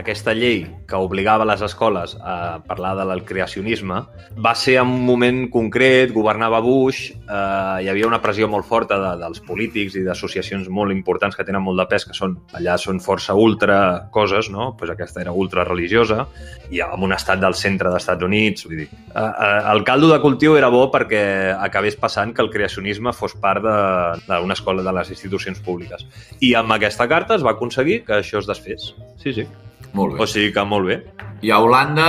[0.00, 4.00] aquesta llei que obligava les escoles a parlar del creacionisme
[4.42, 8.98] va ser en un moment concret, governava Bush, eh, hi havia una pressió molt forta
[9.02, 12.78] de, dels polítics i d'associacions molt importants que tenen molt de pes, que són, allà
[12.80, 13.78] són força ultra
[14.14, 14.72] coses, no?
[14.78, 16.26] Pues aquesta era ultra religiosa,
[16.70, 20.10] i amb un estat del centre dels Estats Units, vull dir, eh, eh, el caldo
[20.12, 21.22] de cultiu era bo perquè
[21.58, 26.06] acabés passant que el creacionisme fos part d'una escola de les institucions públiques.
[26.40, 28.92] I amb aquesta carta es va aconseguir que això es desfés.
[29.22, 29.46] Sí, sí.
[29.92, 30.22] Molt bé.
[30.22, 31.00] O sigui que molt bé.
[31.42, 32.08] I a Holanda,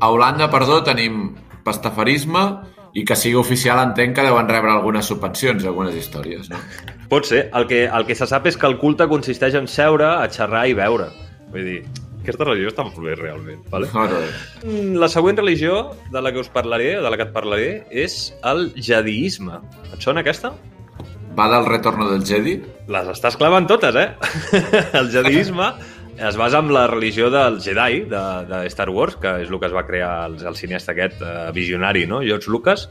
[0.00, 1.34] a Holanda, perdó, tenim
[1.66, 2.44] pastafarisme
[2.96, 6.60] i que sigui oficial entenc que deuen rebre algunes subvencions, algunes històries, no?
[7.12, 7.46] Pot ser.
[7.54, 10.64] El que, el que se sap és que el culte consisteix en seure, a xerrar
[10.70, 11.10] i beure.
[11.52, 11.80] Vull dir,
[12.22, 13.60] aquesta religió està molt bé, realment.
[13.70, 13.90] Vale?
[13.94, 14.24] Molt bé.
[14.64, 15.76] Mm, La següent religió
[16.10, 19.60] de la que us parlaré, de la que et parlaré, és el jadiisme.
[19.92, 20.54] Et sona aquesta?
[21.36, 22.54] Va del retorno del Jedi?
[22.88, 24.06] Les estàs clavant totes, eh?
[25.00, 25.68] el jadiisme
[26.16, 29.68] es basa en la religió dels Jedi, de, de Star Wars, que és el que
[29.68, 32.22] es va crear el, el cineasta aquest eh, visionari, no?
[32.24, 32.88] George Lucas.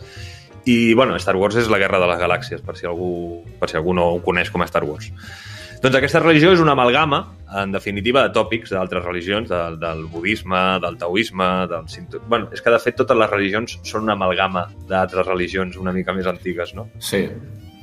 [0.65, 3.79] I, bueno, Star Wars és la guerra de les galàxies, per si algú, per si
[3.81, 5.09] algú no ho coneix com a Star Wars.
[5.81, 7.19] Doncs aquesta religió és una amalgama,
[7.61, 11.89] en definitiva, de tòpics d'altres religions, de, del budisme, del taoisme, del.
[12.29, 16.13] Bueno, és que, de fet, totes les religions són una amalgama d'altres religions una mica
[16.13, 16.87] més antigues, no?
[16.97, 17.25] Sí.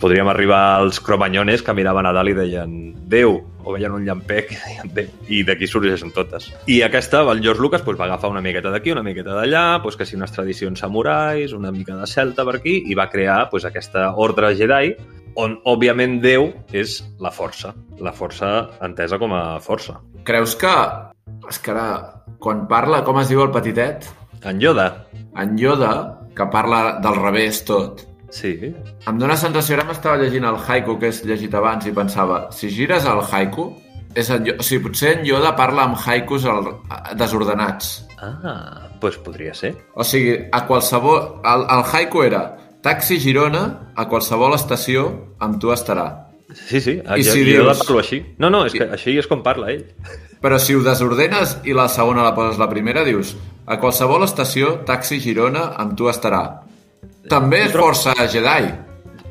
[0.02, 2.72] Podríem arribar als cromanyones que miraven a dalt i deien
[3.06, 6.48] Déu, o veien un llampec i deien Déu, i d'aquí sorgeixen totes.
[6.66, 10.00] I aquesta, el George Lucas, doncs, va agafar una miqueta d'aquí, una miqueta d'allà, doncs,
[10.00, 13.68] que si unes tradicions samurais, una mica de celta per aquí, i va crear doncs,
[13.70, 14.96] aquesta ordre Jedi
[15.38, 17.70] on, òbviament, Déu és la força.
[18.02, 20.00] La força entesa com a força.
[20.26, 20.76] Creus que...
[21.46, 24.10] És que ara, quan parla, com es diu el petitet?
[24.42, 25.06] En Yoda,
[25.38, 25.92] En Yoda,
[26.34, 28.52] que parla del revés tot, sí.
[29.08, 32.70] em dóna sensació, ara m'estava llegint el haiku que és llegit abans i pensava, si
[32.72, 33.68] gires el haiku,
[34.18, 36.66] és en, o sigui, potser en Yoda parla amb haikus el,
[37.20, 37.92] desordenats.
[38.22, 39.72] Ah, doncs podria ser.
[39.94, 41.22] O sigui, a qualsevol...
[41.48, 42.42] El, el haiku era
[42.82, 45.06] Taxi Girona, a qualsevol estació,
[45.40, 46.08] amb tu estarà.
[46.52, 48.20] Sí, sí, I jo, si jo dius- parlo així.
[48.42, 49.86] No, no, és que així és com parla ell.
[50.42, 54.80] Però si ho desordenes i la segona la poses la primera, dius a qualsevol estació,
[54.84, 56.42] Taxi Girona, amb tu estarà.
[57.32, 58.66] També és força Jedi.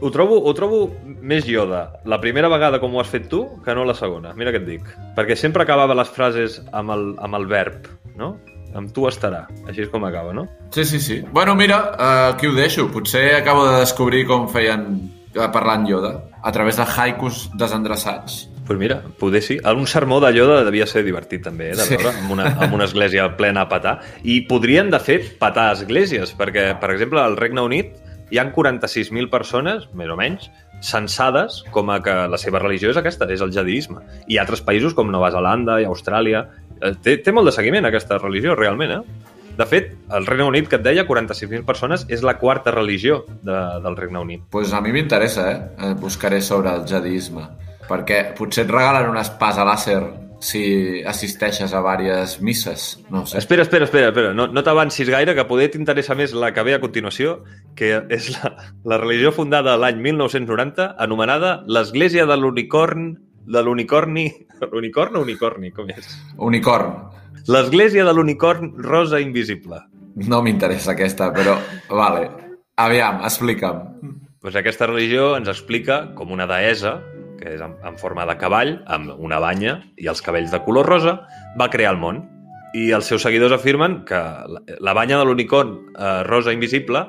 [0.02, 3.76] Ho trobo, ho trobo més Yoda la primera vegada com ho has fet tu que
[3.78, 4.32] no la segona.
[4.34, 4.88] Mira què et dic.
[5.14, 7.86] Perquè sempre acabava les frases amb el, amb el verb,
[8.18, 8.32] no?
[8.74, 9.44] Amb tu estarà.
[9.70, 10.48] Així és com acaba, no?
[10.74, 11.20] Sí, sí, sí.
[11.30, 12.88] Bueno, mira, eh, aquí ho deixo.
[12.90, 14.88] Potser acabo de descobrir com feien
[15.36, 18.48] eh, parlant Yoda, a través de haikus desendreçats.
[18.72, 19.58] Doncs pues mira, poder sí.
[19.76, 21.96] Un sermó de Yoda devia ser divertit també, eh, de Sí.
[21.98, 24.00] veure, amb una, amb una església plena a petar.
[24.24, 27.96] I podrien, de fet, petar esglésies, perquè, per exemple, al Regne Unit
[28.32, 30.50] hi han 46.000 persones, més o menys,
[30.82, 34.02] censades com a que la seva religió és aquesta, és el jadiisme.
[34.28, 36.46] I altres països com Nova Zelanda i Austràlia...
[36.82, 39.28] eh, Té, té molt de seguiment aquesta religió, realment, eh?
[39.58, 43.58] De fet, el Regne Unit, que et deia, 46.000 persones, és la quarta religió de,
[43.84, 44.42] del Regne Unit.
[44.50, 45.60] pues a mi m'interessa, eh?
[45.90, 47.44] Eh, Buscaré sobre el jadisme.
[47.90, 50.02] Perquè potser et regalen un espàs a làser
[50.42, 53.00] si assisteixes a diverses misses.
[53.10, 53.38] No sé.
[53.38, 54.34] Espera, espera, espera, espera.
[54.34, 57.44] No, no t'avancis gaire, que poder t'interessa més la que ve a continuació,
[57.78, 63.14] que és la, la religió fundada l'any 1990, anomenada l'Església de l'Unicorn...
[63.46, 64.28] de l'Unicorni...
[64.62, 66.10] L'Unicorn o Unicorni, com és?
[66.38, 66.98] Unicorn.
[67.48, 69.80] L'Església de l'Unicorn Rosa Invisible.
[70.28, 71.56] No m'interessa aquesta, però...
[71.90, 72.28] Vale.
[72.82, 73.82] Aviam, explica'm.
[74.42, 76.98] Pues aquesta religió ens explica com una deessa,
[77.42, 80.88] que és en, en forma de cavall, amb una banya i els cabells de color
[80.88, 81.18] rosa,
[81.60, 82.22] va crear el món.
[82.78, 87.04] I els seus seguidors afirmen que la, la banya de l'unicorn eh, rosa invisible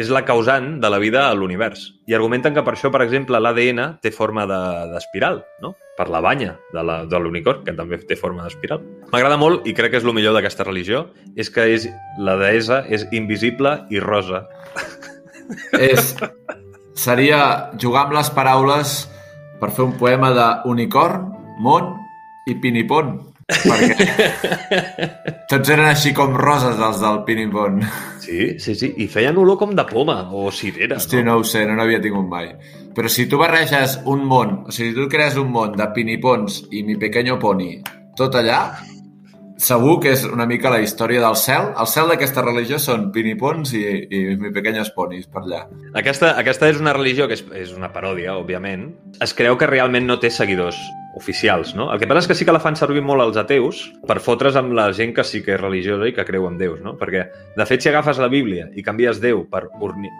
[0.00, 1.82] és la causant de la vida a l'univers.
[2.08, 5.74] I argumenten que per això, per exemple, l'ADN té forma de- d'espiral, no?
[5.98, 8.80] Per la banya de de l'unicorn, que també té forma d'espiral.
[9.12, 12.80] M'agrada molt, i crec que és el millor d'aquesta religió, és que és, la deessa
[12.88, 14.46] és invisible i rosa.
[15.78, 16.14] És...
[16.94, 18.90] Seria jugar amb les paraules
[19.62, 21.28] per fer un poema de unicorn,
[21.62, 21.92] món
[22.50, 23.14] i pinipon.
[23.52, 24.06] Perquè
[25.50, 27.78] tots eren així com roses, els del pinipon.
[28.22, 28.90] Sí, sí, sí.
[29.04, 30.98] I feien olor com de poma o cirera.
[30.98, 32.50] Hòstia, no ho sé, no n'havia tingut mai.
[32.96, 36.64] Però si tu barreges un món, o sigui, si tu crees un món de pinipons
[36.74, 37.68] i mi pequeño pony,
[38.18, 38.64] tot allà,
[39.62, 41.70] segur que és una mica la història del cel.
[41.78, 45.62] El cel d'aquesta religió són pinipons i, i mi pequeños ponis per allà.
[45.98, 48.90] Aquesta, aquesta és una religió que és, és una paròdia, òbviament.
[49.22, 50.80] Es creu que realment no té seguidors
[51.14, 51.90] oficials, no?
[51.92, 54.56] El que passa és que sí que la fan servir molt els ateus per fotre's
[54.58, 56.96] amb la gent que sí que és religiosa i que creu en déus, no?
[56.98, 59.66] Perquè, de fet, si agafes la Bíblia i canvies Déu per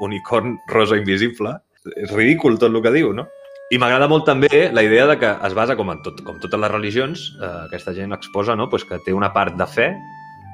[0.04, 1.56] unicorn rosa invisible,
[1.96, 3.26] és ridícul tot el que diu, no?
[3.72, 6.60] I m'agrada molt també la idea de que es basa, com, en tot, com totes
[6.60, 8.68] les religions, eh, aquesta gent exposa no?
[8.68, 9.88] pues que té una part de fe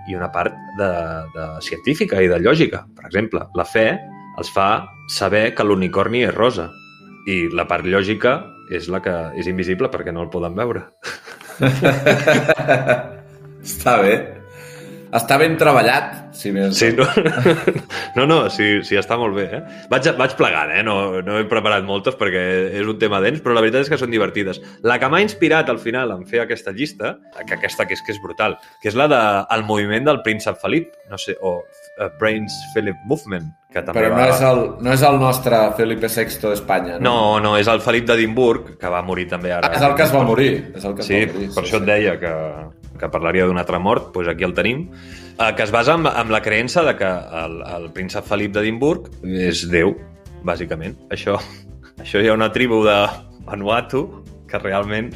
[0.08, 0.90] i una part de,
[1.34, 2.84] de científica i de lògica.
[2.94, 3.88] Per exemple, la fe
[4.38, 6.70] els fa saber que l'unicorni és rosa
[7.26, 8.38] i la part lògica
[8.70, 10.86] és la que és invisible perquè no el poden veure.
[13.68, 14.37] Està bé.
[15.14, 17.06] Està ben treballat, si més Sí, no,
[18.16, 19.46] no, no sí, sí, està molt bé.
[19.58, 19.60] Eh?
[19.88, 20.82] Vaig, vaig plegant, eh?
[20.84, 22.42] no, no he preparat moltes perquè
[22.80, 24.60] és un tema dens, però la veritat és que són divertides.
[24.84, 28.12] La que m'ha inspirat al final en fer aquesta llista, que aquesta que és, que
[28.12, 29.22] és brutal, que és la de
[29.56, 34.12] el moviment del príncep Felip, no sé, o uh, Brains Philip Movement, que també Però
[34.12, 34.20] va...
[34.20, 37.04] no és, el, no és el nostre Felipe VI d'Espanya, no?
[37.08, 39.68] No, no, és el Felip d'Edimburg, que va morir també ara.
[39.72, 40.50] Ah, és el que es va morir.
[40.76, 41.48] És el que es Sí, va morir.
[41.54, 42.34] per això et deia que,
[43.00, 44.86] que parlaria d'una altra mort, doncs aquí el tenim,
[45.38, 47.08] eh, que es basa en, en la creença de que
[47.42, 49.10] el, el príncep Felip d'Edimburg
[49.48, 49.94] és Déu,
[50.46, 50.98] bàsicament.
[51.14, 51.38] Això,
[52.02, 52.98] això hi ha una tribu de
[53.48, 54.06] Vanuatu
[54.48, 55.12] que realment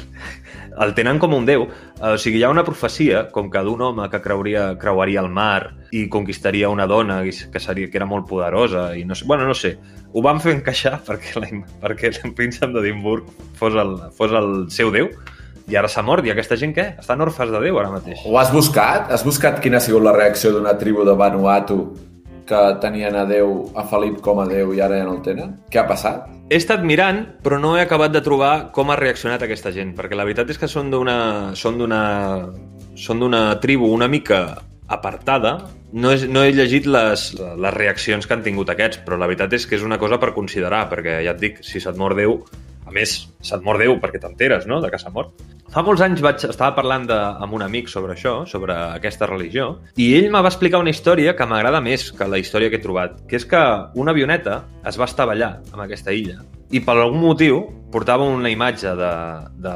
[0.81, 1.65] el tenen com un déu.
[2.01, 5.73] O sigui, hi ha una profecia, com que d'un home que creuria, creuaria el mar
[5.93, 9.57] i conquistaria una dona que, seria, que era molt poderosa i no sé, bueno, no
[9.57, 9.75] sé.
[10.13, 11.49] Ho van fer encaixar perquè, la,
[11.81, 15.09] perquè el príncep d'Edimburg fos, el, fos el seu déu
[15.67, 16.25] i ara s'ha mort.
[16.25, 16.87] I aquesta gent què?
[17.03, 18.23] Estan orfes de Déu ara mateix.
[18.25, 19.11] Ho has buscat?
[19.13, 21.79] Has buscat quina ha sigut la reacció d'una tribu de Vanuatu
[22.47, 25.55] que tenien a Déu, a Felip com a Déu i ara ja no el tenen?
[25.71, 26.27] Què ha passat?
[26.51, 30.17] He estat mirant, però no he acabat de trobar com ha reaccionat aquesta gent, perquè
[30.19, 31.15] la veritat és que són d'una
[31.59, 32.01] són d'una
[32.99, 34.43] són d'una tribu una mica
[34.91, 35.55] apartada.
[35.93, 39.53] No, és, no he llegit les, les reaccions que han tingut aquests, però la veritat
[39.55, 42.39] és que és una cosa per considerar, perquè ja et dic, si se't mor Déu,
[42.93, 45.33] a més, se't mor Déu perquè t'enteres, no?, de que s'ha mort.
[45.73, 49.71] Fa molts anys vaig, estava parlant de, amb un amic sobre això, sobre aquesta religió,
[49.97, 52.83] i ell me va explicar una història que m'agrada més que la història que he
[52.83, 53.63] trobat, que és que
[53.97, 57.61] una avioneta es va estavellar amb aquesta illa i per algun motiu
[57.93, 59.13] portava una imatge de,
[59.61, 59.73] de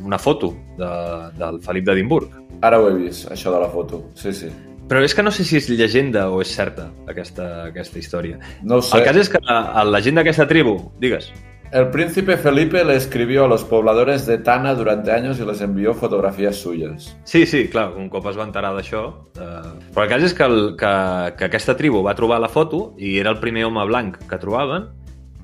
[0.00, 0.88] una foto de,
[1.36, 2.32] del Felip d'Edimburg.
[2.64, 4.06] Ara ho he vist, això de la foto.
[4.16, 4.48] Sí, sí.
[4.90, 8.40] Però és que no sé si és llegenda o és certa, aquesta, aquesta història.
[8.64, 8.96] No sé.
[8.98, 11.28] El cas és que la, la gent d'aquesta tribu, digues,
[11.72, 15.94] El príncipe Felipe le escribió a los pobladores de Tana durante años y les envió
[15.94, 17.16] fotografías suyas.
[17.22, 19.02] Sí, sí, clar, un cop es va enterar d'això...
[19.38, 19.68] Eh...
[19.94, 20.90] Però el cas és que, el, que,
[21.38, 24.88] que aquesta tribu va trobar la foto i era el primer home blanc que trobaven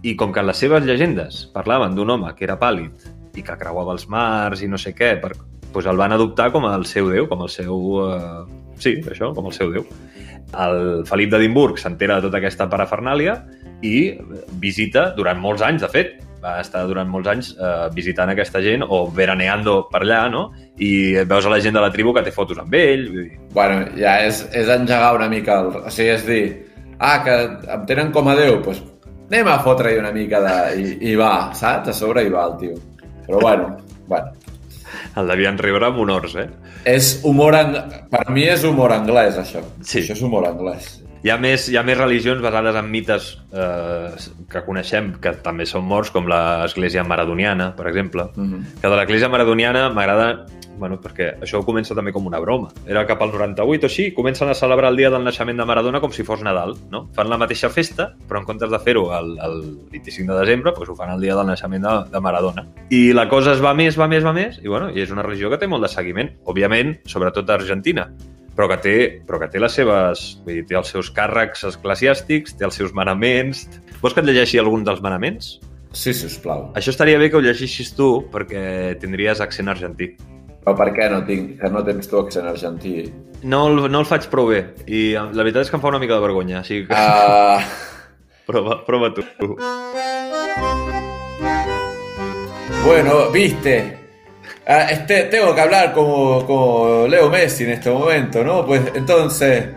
[0.03, 3.07] i com que les seves llegendes parlaven d'un home que era pàl·lid
[3.39, 5.31] i que creuava els mars i no sé què, per,
[5.71, 7.79] doncs el van adoptar com el seu déu, com el seu...
[8.03, 8.65] Eh...
[8.83, 9.87] Sí, això, com el seu déu.
[10.59, 13.39] El Felip d'Edimburg s'entera de tota aquesta parafernàlia
[13.85, 13.97] i
[14.63, 16.15] visita durant molts anys, de fet,
[16.47, 20.47] va estar durant molts anys eh, visitant aquesta gent o veraneando per allà, no?
[20.79, 23.07] I veus a la gent de la tribu que té fotos amb ell.
[23.13, 23.27] Dir...
[23.55, 25.73] Bueno, ja és, és engegar una mica el...
[25.83, 26.43] O sigui, és dir,
[26.99, 27.39] ah, que
[27.77, 28.85] em tenen com a Déu, doncs
[29.27, 30.57] anem a fotre-hi una mica de...
[30.83, 31.91] I, I va, saps?
[31.91, 32.77] A sobre hi va el tio.
[33.27, 33.73] Però bueno,
[34.07, 34.31] bueno.
[35.17, 36.47] El devien riure amb honors, eh?
[36.87, 37.57] És humor...
[37.59, 37.75] Ang...
[38.13, 39.65] Per mi és humor anglès, això.
[39.83, 40.05] Sí.
[40.05, 40.93] Això és humor anglès.
[41.25, 44.11] Hi ha més, hi ha més religions basades en mites eh,
[44.53, 48.29] que coneixem, que també són morts, com l'església maradoniana, per exemple.
[48.37, 48.81] Mm -hmm.
[48.81, 50.47] Que de l'església maradoniana m'agrada
[50.79, 52.69] bueno, perquè això comença també com una broma.
[52.87, 56.01] Era cap al 98 o així, comencen a celebrar el dia del naixement de Maradona
[56.01, 57.07] com si fos Nadal, no?
[57.17, 59.59] Fan la mateixa festa, però en comptes de fer-ho el, el
[59.93, 62.67] 25 de desembre, doncs ho fan el dia del naixement de, de Maradona.
[62.91, 65.25] I la cosa es va més, va més, va més, i bueno, i és una
[65.27, 68.11] religió que té molt de seguiment, òbviament, sobretot a Argentina
[68.57, 68.97] però que té,
[69.29, 70.27] però que té les seves...
[70.47, 73.67] Vull dir, té els seus càrrecs eclesiàstics, té els seus manaments...
[74.01, 75.57] Vols que et llegeixi algun dels manaments?
[75.97, 76.71] Sí, sisplau.
[76.77, 80.11] Això estaria bé que ho llegeixis tu, perquè tindries accent argentí.
[80.65, 82.97] Però per què no, tinc, que no tens tu accent argentí?
[83.45, 86.01] No, el, no el faig prou bé, i la veritat és que em fa una
[86.03, 86.97] mica de vergonya, així que...
[86.97, 87.61] Uh...
[88.49, 89.25] prova, prova tu.
[92.85, 94.06] Bueno, viste,
[94.69, 98.67] Ah, este, tengo que hablar como, como, Leo Messi en este momento, ¿no?
[98.67, 99.69] Pues entonces,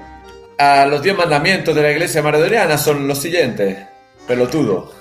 [0.58, 3.78] a los diez mandamientos de la iglesia maradoniana son los siguientes.
[4.28, 4.92] Pelotudo.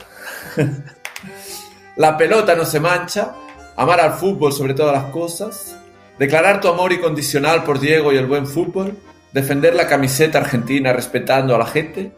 [1.96, 3.34] la pelota no se mancha.
[3.76, 5.76] Amar al fútbol sobre todas las cosas.
[6.18, 8.94] Declarar tu amor incondicional por Diego y el buen fútbol.
[9.32, 12.12] Defender la camiseta argentina respetando a la gente.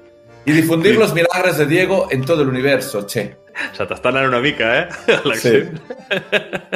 [0.44, 3.36] Y difundir los milagros de Diego en todo el universo, che.
[4.04, 4.88] Anant una mica, eh?
[5.34, 5.64] Sí.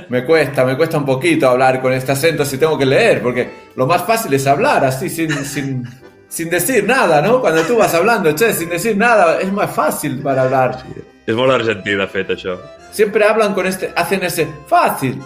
[0.08, 3.50] Me cuesta, me cuesta un poquito hablar con este acento si tengo que leer, porque
[3.76, 5.84] lo más fácil es hablar así, sin, sin,
[6.28, 7.40] sin decir nada, ¿no?
[7.40, 10.80] Cuando tú vas hablando, che, sin decir nada, es más fácil para hablar.
[10.80, 11.02] Sí.
[11.24, 12.58] És molt argentí, de fet, això.
[12.92, 15.20] Siempre hablan con este, hacen ese fácil,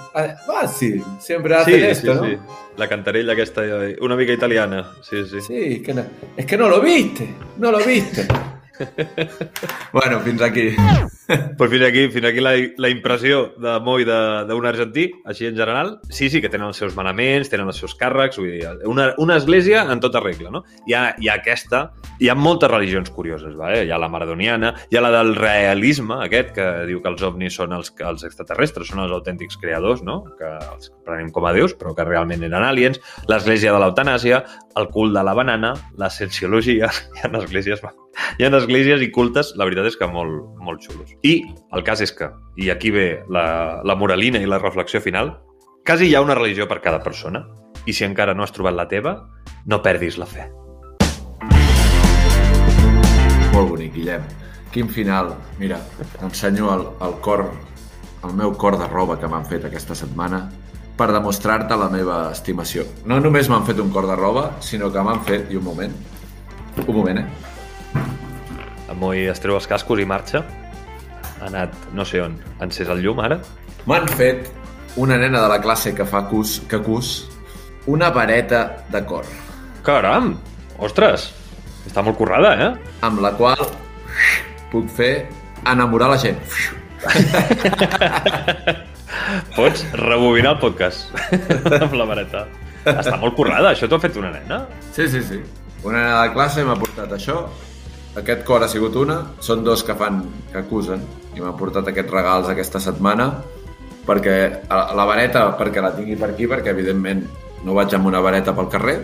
[0.47, 2.27] fácil, siempre hacen sí, esto, sí, ¿no?
[2.27, 2.39] Sí.
[2.77, 3.63] La cantarella aquesta,
[4.01, 5.41] una mica italiana, sí, sí.
[5.41, 6.05] Sí, que no,
[6.37, 8.29] es que no lo viste, no lo viste.
[9.93, 10.71] bueno, fins aquí.
[11.59, 15.99] pues fins aquí, fins aquí la, la impressió de Moi d'un argentí, així en general.
[16.09, 19.37] Sí, sí, que tenen els seus manaments, tenen els seus càrrecs, vull dir, una, una
[19.37, 20.65] església en tota regla, no?
[20.89, 21.83] Hi ha, hi ha aquesta,
[22.19, 23.85] hi ha moltes religions curioses, va, eh?
[23.87, 27.61] hi ha la maradoniana, hi ha la del realisme, aquest, que diu que els ovnis
[27.61, 30.23] són els, els extraterrestres, són els autèntics creadors, no?
[30.39, 34.43] Que els prenem com a déus, però que realment eren aliens, l'església de l'eutanàsia,
[34.79, 36.89] el cul de la banana, la cienciologia,
[37.19, 37.85] hi ha esglésies
[38.39, 41.15] hi ha esglésies i cultes, la veritat és que molt, molt xulos.
[41.23, 41.41] I
[41.75, 45.37] el cas és que, i aquí ve la, la moralina i la reflexió final,
[45.87, 47.47] quasi hi ha una religió per cada persona,
[47.87, 49.15] i si encara no has trobat la teva,
[49.67, 50.49] no perdis la fe.
[53.55, 54.27] Molt bonic, Guillem.
[54.71, 55.33] Quin final.
[55.59, 55.81] Mira,
[56.19, 57.47] t'ensenyo el, el cor,
[58.25, 60.45] el meu cor de roba que m'han fet aquesta setmana
[60.99, 62.85] per demostrar-te la meva estimació.
[63.07, 65.95] No només m'han fet un cor de roba, sinó que m'han fet, i un moment,
[66.85, 67.58] un moment, eh?
[68.89, 70.43] El Moi es treu els cascos i marxa.
[71.39, 72.39] Ha anat no sé on.
[72.65, 73.39] Encès el llum, ara?
[73.87, 74.49] M'han fet
[74.97, 77.29] una nena de la classe que fa cus, que cus,
[77.87, 79.25] una vareta de cor,
[79.87, 80.35] Caram!
[80.85, 81.31] Ostres!
[81.89, 82.73] Està molt currada, eh?
[83.07, 83.63] amb la qual
[84.73, 85.13] puc fer
[85.65, 86.41] enamorar la gent.
[89.57, 91.15] Pots rebobinar el podcast
[91.85, 92.45] amb la vareta.
[92.89, 94.61] Està molt currada, això t'ho ha fet una nena?
[94.93, 95.41] Sí, sí, sí.
[95.87, 97.37] Una nena de classe m'ha portat això.
[98.19, 99.21] Aquest cor ha sigut una.
[99.45, 101.05] Són dos que fan, que acusen.
[101.37, 103.31] I m'ha portat aquests regals aquesta setmana
[104.09, 104.37] perquè
[104.73, 107.27] la vareta, perquè la tingui per aquí, perquè evidentment
[107.67, 108.99] no vaig amb una vareta pel carrer.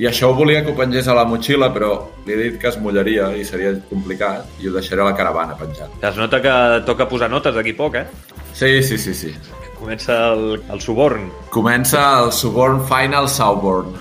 [0.00, 1.90] I això ho volia que ho pengés a la motxilla, però
[2.26, 5.56] li he dit que es mullaria i seria complicat i ho deixaré a la caravana
[5.58, 5.96] penjat.
[6.04, 6.54] Es nota que
[6.88, 8.06] toca posar notes d'aquí poc, eh?
[8.52, 9.34] Sí, sí, sí, sí.
[9.80, 11.28] Comença el, el suborn.
[11.52, 13.94] Comença el Suborn Final Southborn.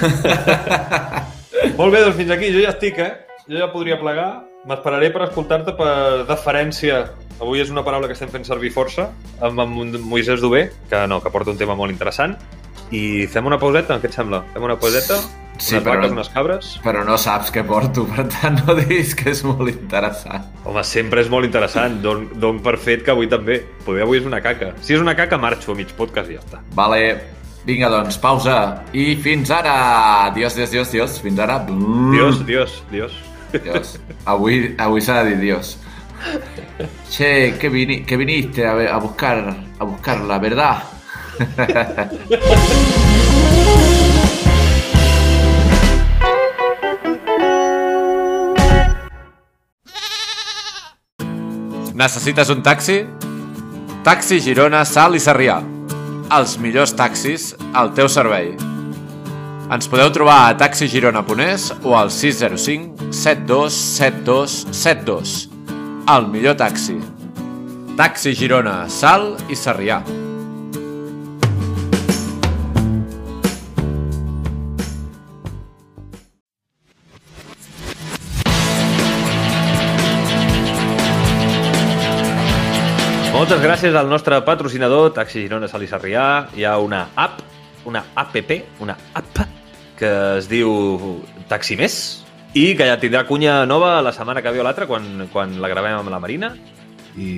[1.78, 2.52] Molt bé, doncs fins aquí.
[2.54, 3.27] Jo ja estic, eh?
[3.48, 4.44] Jo ja podria plegar.
[4.68, 7.06] M'esperaré per escoltar-te per deferència.
[7.40, 9.06] Avui és una paraula que estem fent servir força
[9.40, 12.34] amb, amb un Moisès Dubé, que no, que porta un tema molt interessant.
[12.92, 14.42] I fem una pauseta, què et sembla?
[14.52, 15.16] Fem una pauseta?
[15.58, 16.68] Sí, unes però- vaques, unes cabres?
[16.84, 20.44] Però no saps què porto, per tant no diguis que és molt interessant.
[20.68, 21.98] Home, sempre és molt interessant.
[22.04, 23.62] Don, don per fet que avui també.
[23.86, 24.74] Poder avui és una caca.
[24.82, 26.60] Si és una caca, marxo a mig podcast i ja està.
[26.76, 27.00] Vale,
[27.64, 28.84] vinga doncs, pausa.
[28.92, 30.30] I fins ara!
[30.36, 31.18] Dios, dios, dios, dios.
[31.24, 31.62] Fins ara.
[31.64, 32.12] Mm.
[32.12, 33.16] Dios, Dios, Dios.
[33.52, 33.98] Dios.
[34.24, 35.76] Avui, avui s'ha de dir Dios.
[37.10, 40.82] Che, que, vini, que viniste a, a buscar a buscar la verdad.
[51.94, 53.06] Necessites un taxi?
[54.04, 55.58] Taxi Girona, Sal i Sarrià.
[56.38, 58.67] Els millors taxis al teu servei.
[59.68, 65.50] Ens podeu trobar a taxigirona.es o al 605 7272 72.
[66.08, 66.96] El millor taxi.
[67.98, 69.98] Taxi Girona, Sal i Sarrià.
[83.36, 86.26] Moltes gràcies al nostre patrocinador, Taxi Girona Sal i Sarrià.
[86.56, 87.44] Hi ha una app,
[87.84, 88.40] una app,
[88.80, 89.57] una app,
[89.98, 90.70] que es diu
[91.50, 91.98] Taxi Més
[92.56, 95.70] i que ja tindrà cunya nova la setmana que ve o l'altra quan, quan la
[95.70, 96.52] gravem amb la Marina.
[97.18, 97.30] I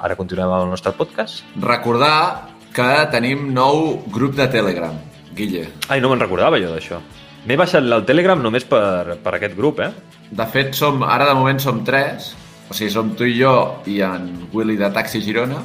[0.00, 1.44] ara continuem amb el nostre podcast.
[1.60, 4.96] Recordar que tenim nou grup de Telegram,
[5.36, 5.68] Guille.
[5.88, 6.98] Ai, no me'n recordava jo d'això.
[7.44, 9.92] M'he baixat el Telegram només per, per aquest grup, eh?
[10.34, 12.32] De fet, som, ara de moment som tres,
[12.66, 13.54] o sigui, som tu i jo
[13.90, 15.60] i en Willy de Taxi Girona,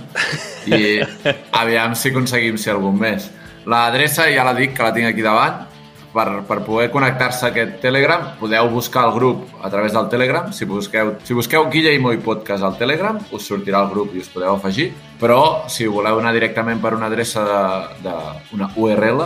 [0.68, 1.00] i
[1.62, 3.30] aviam si aconseguim ser algun més.
[3.70, 5.69] L'adreça ja la dic, que la tinc aquí davant,
[6.14, 10.52] per, per poder connectar-se a aquest Telegram, podeu buscar el grup a través del Telegram.
[10.54, 14.30] Si busqueu, si busqueu Guilla i Podcast al Telegram, us sortirà el grup i us
[14.30, 14.92] podeu afegir.
[15.20, 18.16] Però, si voleu anar directament per una adreça de, de
[18.56, 19.24] una URL,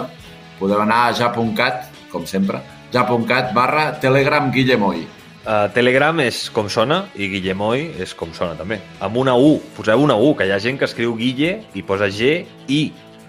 [0.59, 2.61] podeu anar a ja.cat, com sempre,
[2.93, 5.05] ja.cat barra Telegram Guille Moi.
[5.43, 8.77] Uh, Telegram és com sona i Guillemoi és com sona també.
[9.03, 12.07] Amb una U, poseu una U, que hi ha gent que escriu Guille i posa
[12.07, 12.83] G, I.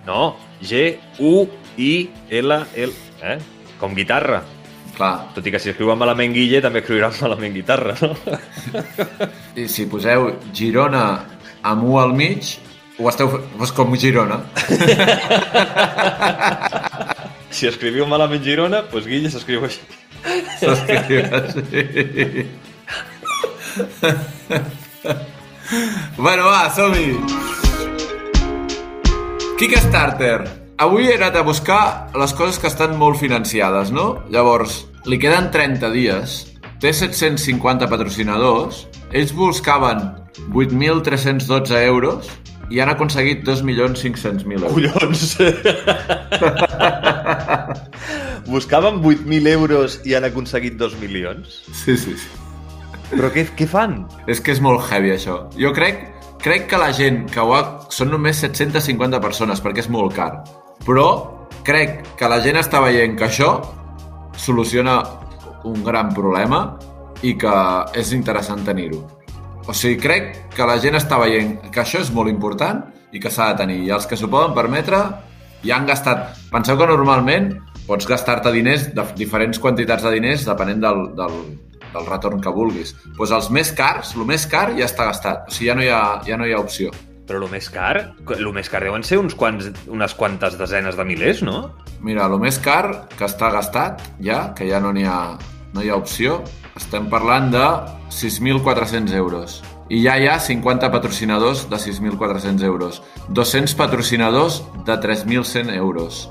[0.07, 1.91] No, G, U, I,
[2.31, 2.95] L, L.
[3.25, 3.39] Eh?
[3.81, 4.43] Com guitarra.
[4.95, 8.15] Clar, Tot i que si escriuen malament Guille també escriuran malament guitarra, no?
[9.61, 10.21] i si poseu
[10.55, 11.05] Girona
[11.67, 12.59] amb U al mig,
[12.99, 14.39] ho esteu fent com Girona.
[17.57, 19.83] si escriviu malament Girona, doncs Guille s'escriu així.
[20.61, 22.45] S'escriu així.
[26.25, 27.07] bueno, va, som-hi!
[29.59, 30.64] Kickstarter.
[30.77, 34.25] Avui he anat a buscar les coses que estan molt financiades, no?
[34.35, 36.33] Llavors, li queden 30 dies,
[36.83, 40.03] té 750 patrocinadors, ells buscaven
[40.51, 42.33] 8.312 euros
[42.75, 44.75] i han aconseguit 2.500.000 euros.
[44.75, 45.37] Collons!
[48.51, 51.63] Buscaven 8.000 euros i han aconseguit 2 milions?
[51.71, 52.29] Sí, sí, sí.
[53.15, 54.09] Però què, què fan?
[54.27, 55.45] És que és molt heavy, això.
[55.55, 56.03] Jo crec,
[56.43, 57.63] crec que la gent que ho ha...
[57.95, 60.33] Són només 750 persones, perquè és molt car.
[60.83, 61.09] Però
[61.65, 63.57] crec que la gent està veient que això
[64.37, 64.99] soluciona
[65.65, 66.65] un gran problema
[67.25, 67.55] i que
[67.97, 69.01] és interessant tenir-ho.
[69.65, 72.83] O sigui, crec que la gent està veient que això és molt important
[73.15, 73.79] i que s'ha de tenir.
[73.87, 75.01] I els que s'ho poden permetre
[75.65, 76.35] ja han gastat...
[76.53, 77.55] Penseu que normalment
[77.89, 81.41] pots gastar-te diners, de diferents quantitats de diners, depenent del, del,
[81.95, 82.93] del retorn que vulguis.
[82.93, 85.49] Doncs pues els més cars, el més car ja està gastat.
[85.49, 86.93] O sigui, ja no hi ha, ja no hi ha opció.
[87.25, 91.07] Però el més car, el més car deuen ser uns quants, unes quantes desenes de
[91.09, 91.71] milers, no?
[92.05, 95.39] Mira, el més car que està gastat ja, que ja no n'hi ha,
[95.73, 96.43] no hi ha opció,
[96.77, 97.65] estem parlant de
[98.13, 99.63] 6.400 euros.
[99.93, 103.03] I ja hi ha 50 patrocinadors de 6.400 euros.
[103.29, 106.29] 200 patrocinadors de 3.100 euros.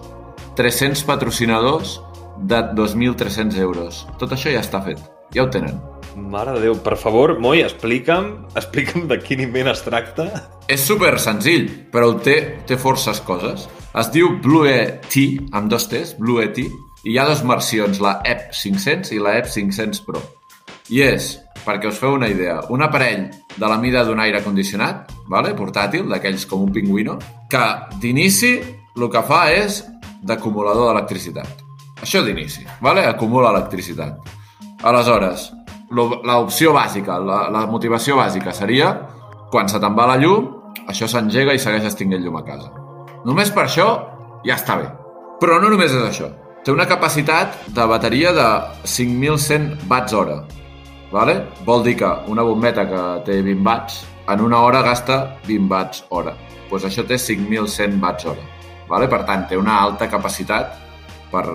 [0.58, 2.00] 300 patrocinadors
[2.38, 4.06] de 2.300 euros.
[4.18, 5.02] Tot això ja està fet.
[5.34, 5.93] Ja ho tenen.
[6.16, 10.28] Mare de Déu, per favor, Moi, explica'm, explica'm de quin invent es tracta.
[10.72, 12.38] És super senzill, però té,
[12.68, 13.68] té forces coses.
[13.98, 14.74] Es diu Blue
[15.10, 16.68] T, amb dos T's, Blue T,
[17.04, 20.22] i hi ha dues versions, la EP 500 i la EP 500 Pro.
[20.94, 21.34] I és,
[21.66, 25.54] perquè us feu una idea, un aparell de la mida d'un aire condicionat, vale?
[25.58, 27.18] portàtil, d'aquells com un pingüino,
[27.52, 27.66] que
[28.00, 28.54] d'inici
[28.96, 29.84] el que fa és
[30.24, 31.64] d'acumulador d'electricitat.
[32.04, 33.06] Això d'inici, vale?
[33.08, 34.20] acumula electricitat.
[34.84, 35.52] Aleshores,
[35.94, 38.94] l'opció bàsica, la, la motivació bàsica seria
[39.54, 40.50] quan se te'n va la llum,
[40.90, 42.72] això s'engega i segueix extinguent llum a casa.
[43.24, 43.88] Només per això
[44.46, 44.90] ja està bé.
[45.40, 46.30] Però no només és això.
[46.64, 48.48] Té una capacitat de bateria de
[48.88, 50.42] 5.100 watts hora.
[51.12, 51.36] Vale?
[51.68, 56.06] Vol dir que una bombeta que té 20 watts, en una hora gasta 20 watts
[56.10, 56.34] hora.
[56.70, 58.48] Pues això té 5.100 watts hora.
[58.90, 59.10] Vale?
[59.12, 60.74] Per tant, té una alta capacitat
[61.32, 61.46] per,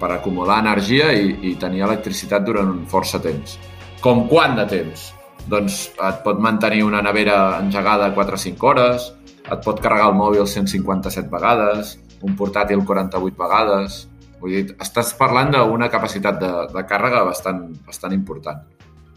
[0.00, 3.56] per acumular energia i, i tenir electricitat durant un força temps.
[3.98, 5.08] Com quant de temps?
[5.50, 9.08] Doncs et pot mantenir una nevera engegada 4 o 5 hores,
[9.42, 14.04] et pot carregar el mòbil 157 vegades, un portàtil 48 vegades...
[14.38, 18.60] Vull dir, estàs parlant d'una capacitat de, de càrrega bastant, bastant important.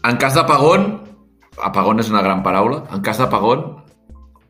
[0.02, 0.88] En cas d'apagón,
[1.62, 3.62] apagón és una gran paraula, en cas d'apagón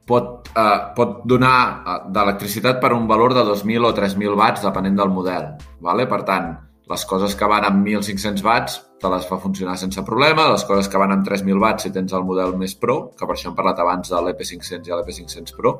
[0.09, 4.97] pot, eh, pot donar eh, d'electricitat per un valor de 2.000 o 3.000 watts, depenent
[4.97, 5.51] del model.
[5.85, 6.09] Vale?
[6.09, 6.49] Per tant,
[6.93, 10.88] les coses que van amb 1.500 watts te les fa funcionar sense problema, les coses
[10.90, 13.57] que van amb 3.000 watts si tens el model més Pro, que per això hem
[13.59, 15.74] parlat abans de l'EP500 i l'EP500 Pro,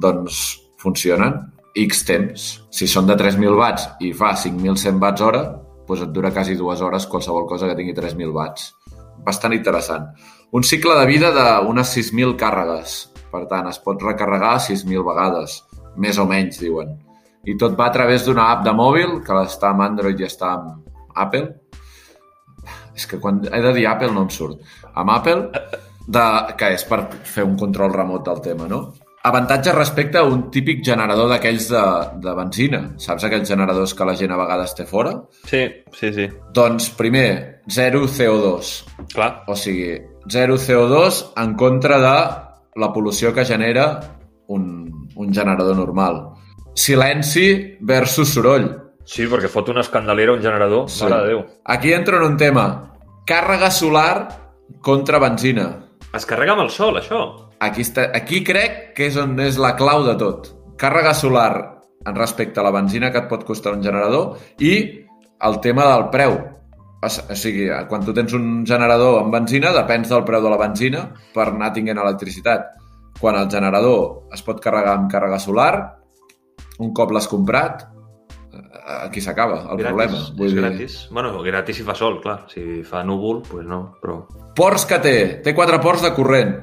[0.00, 0.40] doncs
[0.82, 1.38] funcionen
[1.78, 2.48] X temps.
[2.74, 5.44] Si són de 3.000 watts i fa 5.100 watts hora,
[5.88, 8.72] doncs et dura quasi dues hores qualsevol cosa que tingui 3.000 watts.
[9.24, 10.08] Bastant interessant.
[10.56, 13.00] Un cicle de vida d'unes 6.000 càrregues.
[13.28, 15.60] Per tant, es pot recarregar 6.000 vegades.
[16.00, 16.96] Més o menys, diuen.
[17.48, 20.52] I tot va a través d'una app de mòbil, que està amb Android i està
[20.58, 21.46] amb Apple.
[22.98, 24.60] És que quan he de dir Apple no em surt.
[24.94, 25.68] Amb Apple,
[26.06, 26.24] de,
[26.58, 28.82] que és per fer un control remot del tema, no?
[29.28, 31.84] Avantatge respecte a un típic generador d'aquells de,
[32.22, 32.80] de benzina.
[33.02, 35.16] Saps aquells generadors que la gent a vegades té fora?
[35.50, 36.28] Sí, sí, sí.
[36.54, 38.70] Doncs, primer, zero CO2.
[39.12, 39.32] Clar.
[39.50, 39.90] O sigui,
[40.30, 42.14] zero CO2 en contra de
[42.78, 43.88] la pol·lució que genera
[44.54, 44.64] un,
[45.16, 46.22] un generador normal.
[46.78, 48.68] Silenci versus soroll.
[49.08, 50.84] Sí, perquè fot una escandalera un generador.
[50.86, 51.02] Sí.
[51.02, 51.40] Mare de Déu.
[51.64, 52.66] Aquí entro en un tema.
[53.26, 54.28] Càrrega solar
[54.84, 55.66] contra benzina.
[56.14, 57.24] Es carrega amb el sol, això.
[57.58, 60.52] Aquí, està, aquí crec que és on és la clau de tot.
[60.78, 61.50] Càrrega solar
[62.06, 64.72] en respecte a la benzina que et pot costar un generador i
[65.48, 66.38] el tema del preu.
[67.02, 71.08] O sigui, quan tu tens un generador amb benzina, depens del preu de la benzina
[71.34, 72.70] per anar tinguent electricitat.
[73.18, 75.97] Quan el generador es pot carregar amb càrrega solar,
[76.78, 77.86] un cop l'has comprat,
[78.88, 80.18] aquí s'acaba el problema.
[80.38, 81.08] és gratis.
[81.10, 82.46] Bueno, gratis si fa sol, clar.
[82.48, 84.22] Si fa núvol, doncs pues no, però...
[84.56, 85.18] Ports que té.
[85.44, 86.54] Té quatre ports de corrent.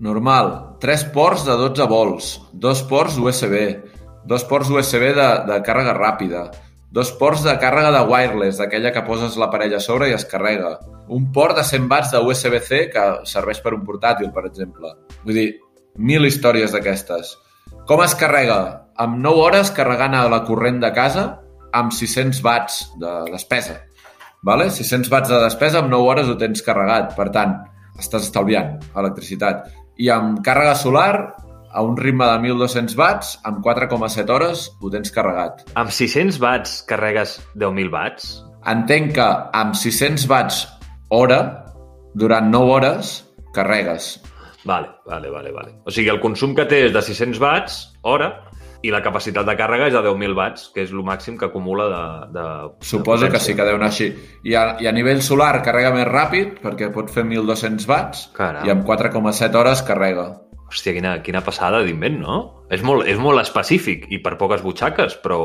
[0.00, 0.78] Normal.
[0.80, 2.40] Tres ports de 12 volts.
[2.52, 3.54] Dos ports USB.
[4.24, 6.48] Dos ports USB de, de càrrega ràpida.
[6.90, 10.78] Dos ports de càrrega de wireless, d'aquella que poses l'aparell a sobre i es carrega.
[11.12, 14.94] Un port de 100 watts de USB-C que serveix per un portàtil, per exemple.
[15.24, 15.48] Vull dir,
[15.98, 17.36] mil històries d'aquestes.
[17.88, 18.56] Com es carrega?
[19.00, 21.22] Amb 9 hores carregant a la corrent de casa
[21.78, 23.78] amb 600 watts de despesa.
[24.44, 24.66] Vale?
[24.68, 27.14] 600 watts de despesa, amb 9 hores ho tens carregat.
[27.16, 27.54] Per tant,
[27.96, 29.70] estàs estalviant electricitat.
[29.96, 31.32] I amb càrrega solar,
[31.72, 35.64] a un ritme de 1.200 watts, amb 4,7 hores ho tens carregat.
[35.72, 38.34] Amb 600 watts carregues 10.000 watts?
[38.68, 39.32] Entenc que
[39.64, 40.66] amb 600 watts
[41.08, 41.40] hora,
[42.12, 43.22] durant 9 hores,
[43.56, 44.18] carregues.
[44.68, 45.74] Vale, vale, vale, vale.
[45.88, 48.32] O sigui, el consum que té és de 600 watts hora
[48.84, 51.88] i la capacitat de càrrega és de 10.000 watts, que és el màxim que acumula
[51.90, 52.02] de...
[52.36, 52.44] de
[52.86, 54.12] Suposo de que sí que deu anar així.
[54.46, 58.68] I a, I a nivell solar carrega més ràpid, perquè pot fer 1.200 watts, Caram.
[58.68, 60.28] i amb 4,7 hores carrega.
[60.68, 62.38] Hòstia, quina, quina passada d'invent, no?
[62.70, 65.40] És molt, és molt específic i per poques butxaques, però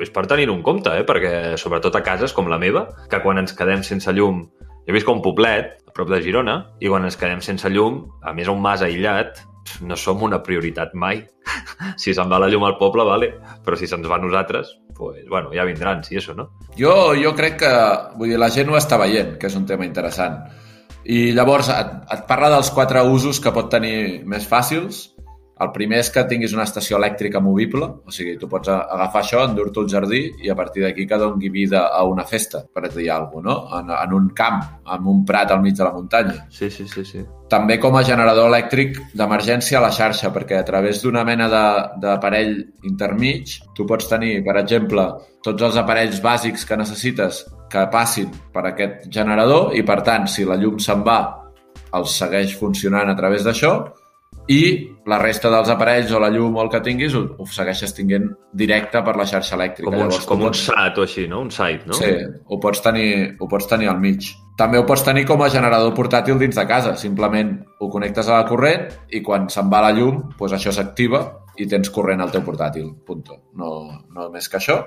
[0.00, 1.04] és per tenir-ho en compte, eh?
[1.06, 4.46] perquè sobretot a cases com la meva, que quan ens quedem sense llum...
[4.88, 8.32] Jo visc un poblet, a prop de Girona, i quan ens quedem sense llum, a
[8.32, 9.42] més un mas aïllat,
[9.84, 11.20] no som una prioritat mai.
[12.00, 13.28] si se'n va la llum al poble, vale,
[13.66, 16.48] però si se'ns va a nosaltres, pues, bueno, ja vindran, si això, no?
[16.78, 17.74] Jo, jo crec que
[18.16, 20.40] vull dir, la gent ho està veient, que és un tema interessant.
[21.04, 25.10] I llavors et, et parla dels quatre usos que pot tenir més fàcils.
[25.60, 29.40] El primer és que tinguis una estació elèctrica movible, o sigui, tu pots agafar això,
[29.48, 33.10] endur-te al jardí i a partir d'aquí que doni vida a una festa, per dir
[33.10, 33.80] alguna cosa, no?
[33.80, 36.46] En, en un camp, en un prat al mig de la muntanya.
[36.48, 37.24] Sí, sí, sí, sí.
[37.48, 42.00] També com a generador elèctric d'emergència a la xarxa, perquè a través d'una mena de-
[42.02, 42.54] d'aparell
[42.84, 45.06] intermig tu pots tenir, per exemple,
[45.42, 50.44] tots els aparells bàsics que necessites que passin per aquest generador i, per tant, si
[50.44, 51.20] la llum se'n va,
[51.94, 53.72] els segueix funcionant a través d'això
[54.48, 54.60] i
[55.08, 58.26] la resta dels aparells o la llum o el que tinguis ho, ho segueixes tinguent
[58.56, 59.88] directe per la xarxa elèctrica.
[59.90, 61.40] Com un, Llavors, com un pots- SAT o així, no?
[61.44, 61.96] Un site, no?
[61.96, 62.10] Sí,
[62.46, 64.30] ho pots, tenir, ho pots tenir al mig.
[64.58, 66.96] També ho pots tenir com a generador portàtil dins de casa.
[66.96, 71.22] Simplement ho connectes a la corrent i quan se'n va la llum, doncs això s'activa
[71.58, 72.88] i tens corrent al teu portàtil.
[73.06, 73.36] Punto.
[73.54, 74.80] No, no més que això.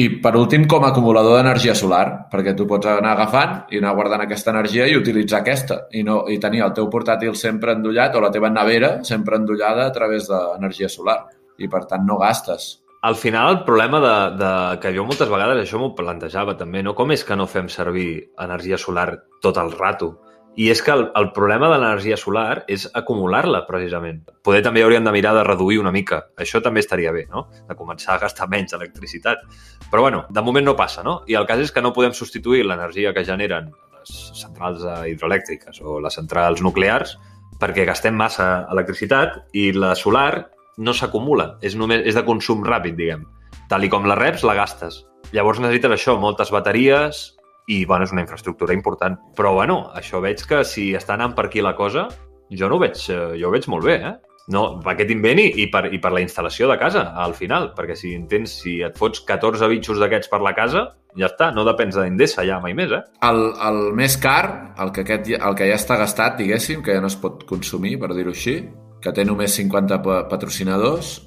[0.00, 3.92] I per últim, com a acumulador d'energia solar, perquè tu pots anar agafant i anar
[3.98, 8.16] guardant aquesta energia i utilitzar aquesta, i, no, i tenir el teu portàtil sempre endollat
[8.16, 11.18] o la teva nevera sempre endollada a través d'energia solar.
[11.60, 12.78] I per tant no gastes.
[13.04, 16.94] Al final, el problema de, de, que jo moltes vegades això m'ho plantejava també, no?
[16.96, 18.08] Com és que no fem servir
[18.40, 19.10] energia solar
[19.44, 20.14] tot el rato?
[20.56, 24.18] I és que el, el problema de l'energia solar és acumular-la, precisament.
[24.44, 26.26] Poder també hauríem de mirar de reduir una mica.
[26.36, 27.46] Això també estaria bé, no?
[27.68, 29.46] De començar a gastar menys electricitat.
[29.88, 31.22] Però, bueno, de moment no passa, no?
[31.26, 36.00] I el cas és que no podem substituir l'energia que generen les centrals hidroelèctriques o
[36.04, 37.16] les centrals nuclears
[37.62, 40.48] perquè gastem massa electricitat i la solar
[40.82, 43.24] no s'acumula, és, només, és de consum ràpid, diguem.
[43.70, 45.04] Tal i com la reps, la gastes.
[45.32, 47.30] Llavors necessites això, moltes bateries
[47.68, 49.16] i, bueno, és una infraestructura important.
[49.36, 52.08] Però, bueno, això veig que si està anant per aquí la cosa,
[52.50, 54.14] jo no ho veig, eh, jo ho veig molt bé, eh?
[54.50, 57.68] No, per aquest invent i, i, per, i per la instal·lació de casa, al final,
[57.76, 60.82] perquè si entens, si et fots 14 bitxos d'aquests per la casa,
[61.16, 62.98] ja està, no depens d'Endesa ja mai més, eh?
[63.22, 67.00] El, el més car, el que, aquest, el que ja està gastat, diguéssim, que ja
[67.00, 68.56] no es pot consumir, per dir-ho així,
[69.02, 71.20] que té només 50 pa- patrocinadors,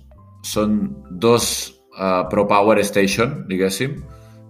[0.43, 0.75] són
[1.09, 1.47] dos
[1.95, 3.95] uh, Pro Power Station, diguéssim,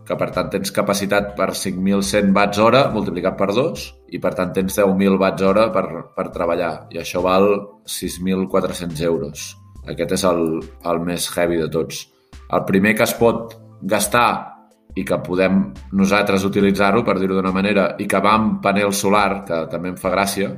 [0.05, 4.53] que per tant tens capacitat per 5.100 watts hora multiplicat per 2 i per tant
[4.53, 5.85] tens 10.000 watts hora per,
[6.15, 7.47] per treballar i això val
[7.89, 9.53] 6.400 euros.
[9.85, 10.43] Aquest és el,
[10.89, 12.05] el més heavy de tots.
[12.53, 14.55] El primer que es pot gastar
[14.95, 15.59] i que podem
[15.97, 19.97] nosaltres utilitzar-ho, per dir-ho d'una manera, i que va amb panel solar, que també em
[19.99, 20.53] fa gràcia,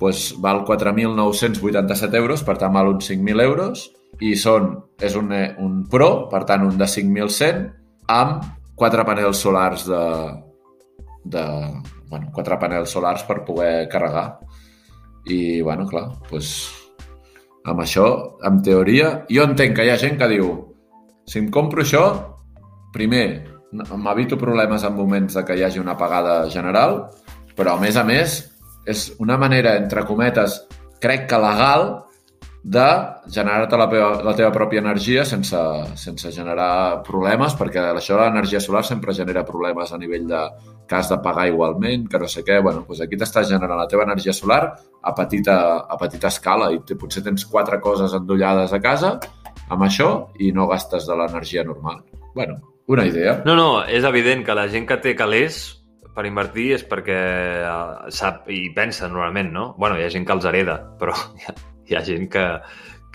[0.00, 3.88] doncs val 4.987 euros, per tant val uns 5.000 euros,
[4.22, 4.72] i són,
[5.02, 7.66] és un, eh, un Pro, per tant un de 5.100,
[8.10, 10.02] amb quatre panels solars de,
[11.24, 11.44] de
[12.08, 14.40] bueno, quatre panels solars per poder carregar.
[15.28, 16.50] I, bueno, clar, doncs,
[17.68, 18.06] amb això,
[18.48, 20.50] en teoria, jo entenc que hi ha gent que diu
[21.28, 22.04] si em compro això,
[22.94, 27.04] primer, m'evito problemes en moments de que hi hagi una apagada general,
[27.54, 28.40] però a més a més
[28.88, 30.56] és una manera, entre cometes,
[31.04, 31.90] crec que legal,
[32.62, 32.86] de
[33.32, 33.86] generar-te la,
[34.20, 35.58] la teva pròpia energia sense,
[35.96, 40.42] sense generar problemes, perquè això de l'energia solar sempre genera problemes a nivell de
[40.86, 42.60] que has de pagar igualment, que no sé què.
[42.60, 44.60] Bueno, doncs aquí t'estàs generant la teva energia solar
[45.00, 45.56] a petita,
[45.88, 49.16] a petita escala i potser tens quatre coses endollades a casa
[49.70, 50.10] amb això
[50.42, 52.02] i no gastes de l'energia normal.
[52.34, 53.40] Bueno, una idea.
[53.46, 55.62] No, no, és evident que la gent que té calés
[56.10, 57.18] per invertir és perquè
[57.62, 59.66] eh, sap i pensa normalment, no?
[59.78, 61.14] bueno, hi ha gent que els hereda, però
[61.90, 62.46] hi ha, gent que,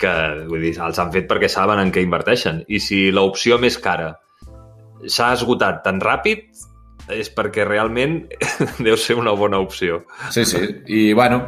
[0.00, 0.14] que
[0.50, 2.62] vull dir, els han fet perquè saben en què inverteixen.
[2.68, 4.14] I si l'opció més cara
[5.06, 6.48] s'ha esgotat tan ràpid,
[7.12, 8.18] és perquè realment
[8.86, 10.02] deu ser una bona opció.
[10.34, 10.62] Sí, sí.
[10.86, 11.42] I, bueno,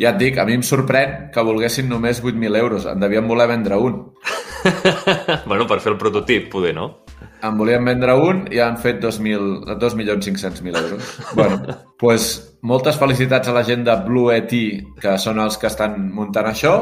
[0.00, 2.88] ja et dic, a mi em sorprèn que volguessin només 8.000 euros.
[2.90, 4.00] En devien voler vendre un.
[5.46, 6.88] bueno, per fer el prototip, poder, no?
[7.44, 11.14] En volien vendre un i han fet 2.000 2.500.000 euros.
[11.38, 11.60] bueno,
[11.98, 14.52] pues, moltes felicitats a la gent de Blue ET,
[15.00, 16.74] que són els que estan muntant això.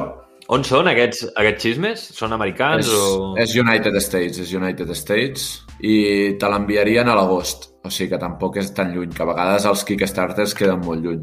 [0.52, 2.00] On són aquests, aquests xismes?
[2.18, 3.34] Són americans És, o...?
[3.40, 5.44] és United States, és United States,
[5.80, 7.68] i te l'enviarien a l'agost.
[7.86, 11.22] O sigui que tampoc és tan lluny, que a vegades els Kickstarters queden molt lluny.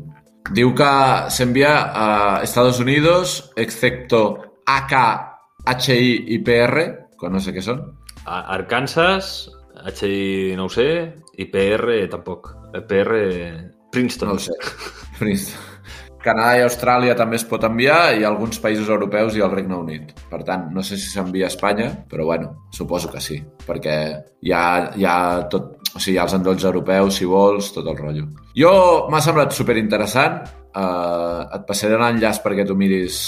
[0.56, 0.90] Diu que
[1.36, 2.08] s'envia a
[2.44, 4.22] Estados Unidos, excepto
[4.66, 4.96] AK,
[5.68, 6.86] HI i PR,
[7.20, 7.84] que no sé què són.
[8.26, 9.50] A- Arkansas,
[10.00, 10.88] HI no ho sé,
[11.38, 12.54] i PR tampoc.
[12.88, 13.20] PR
[13.92, 14.34] Princeton.
[14.34, 14.56] No sé.
[15.20, 15.66] Princeton.
[16.20, 20.12] Canadà i Austràlia també es pot enviar i alguns països europeus i el Regne Unit.
[20.30, 23.96] Per tant, no sé si s'envia a Espanya, però bueno, suposo que sí, perquè
[24.44, 24.64] hi ha,
[25.00, 25.18] hi ha
[25.52, 28.28] tot, o sigui, hi ha els endolls europeus, si vols, tot el rotllo.
[28.58, 28.74] Jo
[29.12, 30.42] m'ha semblat superinteressant,
[30.76, 33.22] uh, et passaré l'enllaç perquè tu miris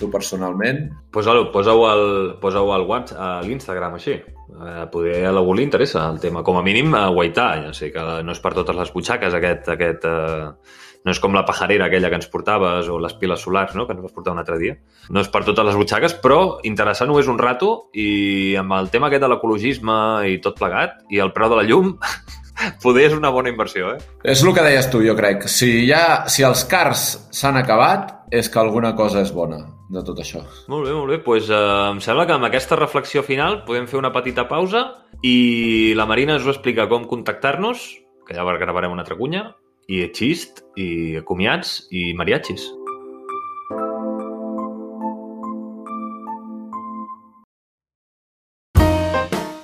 [0.00, 0.86] tu personalment.
[1.12, 2.04] Posa-ho posa-ho al,
[2.42, 4.18] posa al WhatsApp, a l'Instagram, així.
[4.50, 6.42] Eh, poder a algú li interessa el tema.
[6.42, 7.50] Com a mínim, a guaitar.
[7.66, 9.74] Ja sé que no és per totes les butxaques, aquest...
[9.76, 13.72] aquest eh, no és com la pajarera aquella que ens portaves o les piles solars,
[13.76, 14.76] no?, que ens vas portar un altre dia.
[15.08, 18.92] No és per totes les butxaques, però interessant ho és un rato i amb el
[18.92, 19.96] tema aquest de l'ecologisme
[20.28, 21.94] i tot plegat i el preu de la llum,
[22.84, 24.00] poder és una bona inversió, eh?
[24.28, 25.48] És el que deies tu, jo crec.
[25.48, 30.20] Si, ja, si els cars s'han acabat, és que alguna cosa és bona de tot
[30.22, 30.44] això.
[30.70, 31.18] Molt bé, molt bé.
[31.24, 35.92] Pues, eh, em sembla que amb aquesta reflexió final podem fer una petita pausa i
[35.96, 39.56] la Marina ens ho explica com contactar-nos, que ja gravarem una altra cunya,
[39.88, 42.70] i xist, i comiats, i mariachis.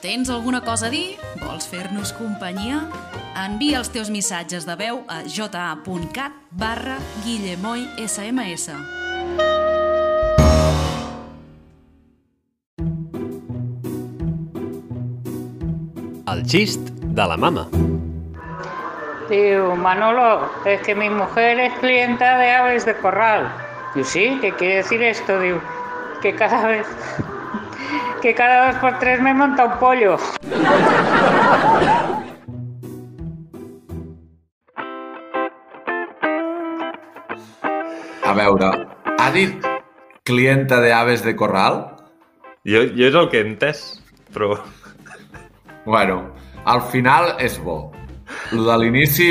[0.03, 1.15] Tens alguna cosa a dir?
[1.45, 2.89] Vols fer-nos companyia?
[3.37, 9.06] Envia els teus missatges de veu a ja.cat barra Guillemoy SMS.
[16.27, 17.69] El xist de la mama.
[19.31, 23.47] Digo, Manolo, es que mi mujer es clienta de aves de corral.
[23.95, 25.39] Digo, sí, ¿qué quiere decir esto?
[25.39, 25.61] Digo,
[26.21, 26.87] que cada vez,
[28.23, 30.17] que cada dos por tres me monta un pollo.
[38.25, 39.65] A veure, ha dit
[40.25, 41.95] clienta de aves de corral?
[42.67, 44.03] Jo, jo és el que he entès,
[44.35, 44.59] però...
[45.87, 46.35] Bueno,
[46.65, 47.93] al final és bo.
[48.51, 49.31] Lo de l'inici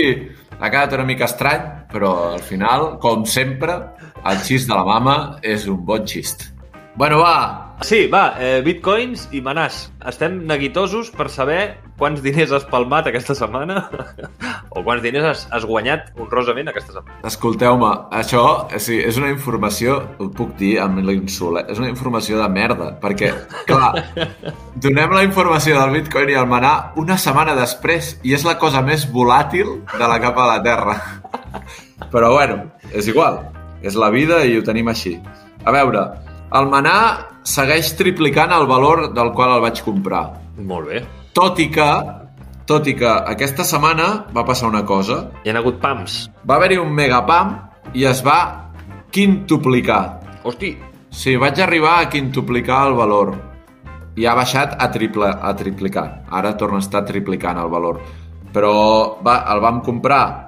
[0.56, 3.76] ha quedat una mica estrany, però al final, com sempre,
[4.24, 6.48] el xist de la mama és un bon xist.
[6.96, 9.90] Bueno, va, Sí, va, eh, bitcoins i manàs.
[10.08, 13.82] Estem neguitosos per saber quants diners has palmat aquesta setmana
[14.76, 17.20] o quants diners has, has guanyat honrosament aquesta setmana.
[17.28, 18.44] escolteu-me, això
[18.80, 21.66] sí, és una informació, ho puc dir amb l'insult, eh?
[21.72, 23.32] és una informació de merda, perquè,
[23.68, 23.92] clar,
[24.86, 28.84] donem la informació del bitcoin i el manà una setmana després i és la cosa
[28.86, 31.00] més volàtil de la capa de la Terra.
[32.14, 33.44] Però bueno, és igual,
[33.84, 35.18] és la vida i ho tenim així.
[35.66, 36.04] A veure,
[36.54, 36.98] el manà
[37.46, 40.26] segueix triplicant el valor del qual el vaig comprar.
[40.58, 41.04] Molt bé.
[41.34, 41.90] Tot i que,
[42.70, 45.26] tot i que aquesta setmana va passar una cosa.
[45.44, 46.26] Hi ha hagut pams.
[46.48, 47.56] Va haver-hi un megapam
[47.94, 48.40] i es va
[49.12, 50.04] quintuplicar.
[50.46, 50.76] Hosti,
[51.16, 53.30] Sí, vaig arribar a quintuplicar el valor
[54.20, 56.26] i ha baixat a, triple, a triplicar.
[56.28, 58.02] Ara torna a estar triplicant el valor.
[58.52, 58.74] Però
[59.24, 60.45] va, el vam comprar,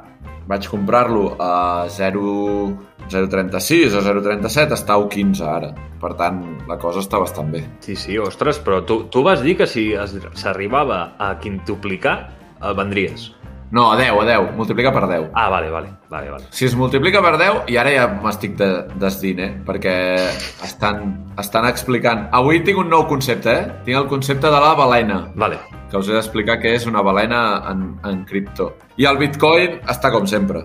[0.47, 2.23] vaig comprar-lo a 0
[3.07, 5.71] 0,36 o 0,37, està a 1,15 ara.
[6.01, 7.63] Per tant, la cosa està bastant bé.
[7.79, 9.93] sí, sí, ostres, però tu, tu vas dir que si
[10.35, 12.17] s'arribava a quintuplicar,
[12.61, 13.31] el vendries.
[13.71, 14.55] No, a 10, a 10.
[14.55, 15.29] Multiplica per 10.
[15.33, 16.45] Ah, vale, vale, vale, vale.
[16.49, 18.69] Si es multiplica per 10, i ara ja m'estic de,
[19.01, 19.49] desdint, eh?
[19.67, 19.95] Perquè
[20.63, 21.03] estan,
[21.39, 22.27] estan explicant...
[22.37, 23.69] Avui tinc un nou concepte, eh?
[23.85, 25.59] Tinc el concepte de la balena, Vale.
[25.91, 28.71] que us he d'explicar què és una balena en, en cripto.
[28.97, 30.63] I el bitcoin està com sempre.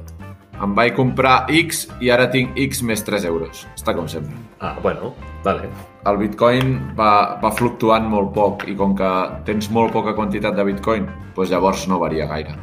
[0.63, 3.65] Em vaig comprar X i ara tinc X més 3 euros.
[3.75, 4.37] Està com sempre.
[4.61, 5.11] Ah, bueno,
[5.43, 5.67] vale.
[6.07, 9.11] El bitcoin va, va fluctuant molt poc i com que
[9.47, 12.55] tens molt poca quantitat de bitcoin, doncs llavors no varia gaire.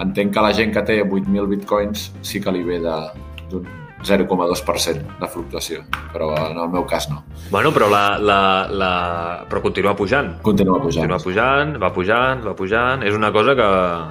[0.00, 3.10] Entenc que la gent que té 8.000 bitcoins sí que li ve de-
[3.50, 3.66] d'un
[3.98, 5.80] 0,2% de fluctuació,
[6.12, 7.24] però en el meu cas no.
[7.50, 8.36] Bueno, però la, la,
[8.70, 8.90] la...
[9.50, 10.36] Però continua pujant.
[10.46, 11.08] Continua pujant.
[11.10, 13.02] Continua pujant, va pujant, va pujant.
[13.02, 13.66] És una cosa que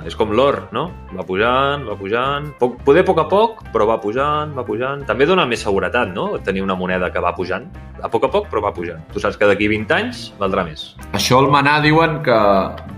[0.10, 0.90] és com l'or, no?
[1.16, 2.50] Va pujant, va pujant.
[2.60, 5.06] Poc, poder a poc a poc, però va pujant, va pujant.
[5.08, 6.34] També dona més seguretat, no?
[6.44, 7.70] Tenir una moneda que va pujant.
[8.04, 9.06] A poc a poc, però va pujant.
[9.14, 10.90] Tu saps que d'aquí 20 anys valdrà més.
[11.14, 12.38] Això el manà diuen que,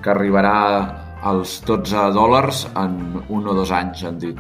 [0.02, 4.38] que arribarà als 12 dòlars en un o dos anys, han dit.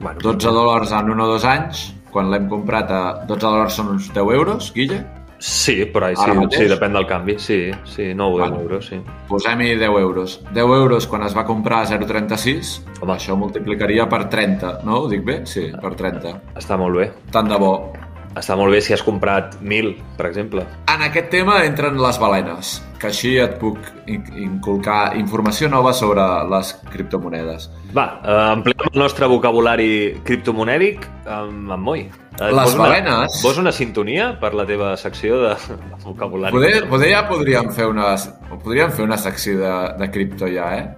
[0.00, 3.88] Bueno, 12 dòlars en un o dos anys, quan l'hem comprat a 12 dòlars són
[3.96, 5.02] uns 10 euros, Guille?
[5.40, 7.38] Sí, però sí, sí, depèn del canvi.
[7.40, 8.60] Sí, sí, 9 Bueno.
[8.60, 8.98] euros, sí.
[9.26, 10.40] Posem-hi 10 euros.
[10.52, 13.14] 10 euros quan es va comprar a 0,36, Home.
[13.14, 14.98] això multiplicaria per 30, no?
[15.00, 15.46] Ho dic bé?
[15.46, 16.34] Sí, per 30.
[16.54, 17.10] Està molt bé.
[17.32, 17.90] Tant de bo.
[18.38, 20.62] Està molt bé si has comprat 1.000, per exemple.
[20.86, 23.76] En aquest tema entren les balenes, que així et puc
[24.06, 27.68] in- inculcar informació nova sobre les criptomonedes.
[27.96, 32.00] Va, eh, ampliem el nostre vocabulari criptomonèdic amb, amb Moi.
[32.40, 36.52] Eh, Les vols una- balenes- Vols una sintonia per la teva secció de, de vocabulari?
[36.54, 38.14] Poder, poder ja podríem fer una,
[38.62, 40.94] podríem fer una secció de, de cripto ja, eh?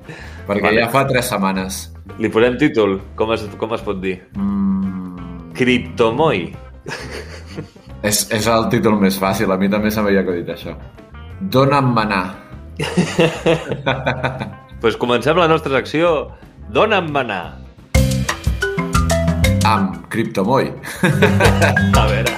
[0.47, 0.81] Perquè Vale.
[0.85, 1.93] ja fa 3 setmanes.
[2.19, 4.19] Li posem títol, com es, com es pot dir?
[4.37, 6.53] Mm, Criptomoi.
[8.09, 10.77] és, és el títol més fàcil, a mi també se m'havia acudit això.
[11.43, 12.25] Dóna'm manar.
[14.83, 16.33] pues comencem la nostra secció
[16.73, 17.59] Dóna'm manar.
[19.65, 20.73] amb Cryptomoy.
[22.01, 22.33] A veure...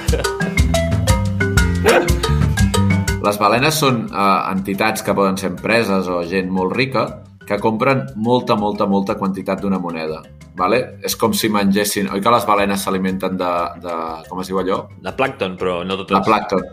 [3.25, 7.07] Les balenes són eh, entitats que poden ser empreses o gent molt rica
[7.45, 10.21] que compren molta, molta, molta quantitat d'una moneda.
[10.55, 10.79] Vale?
[11.03, 12.07] És com si mengessin...
[12.15, 13.51] Oi que les balenes s'alimenten de,
[13.83, 13.95] de...
[14.29, 14.85] Com es diu allò?
[15.03, 16.15] De plàncton, però no totes.
[16.15, 16.63] De plàncton.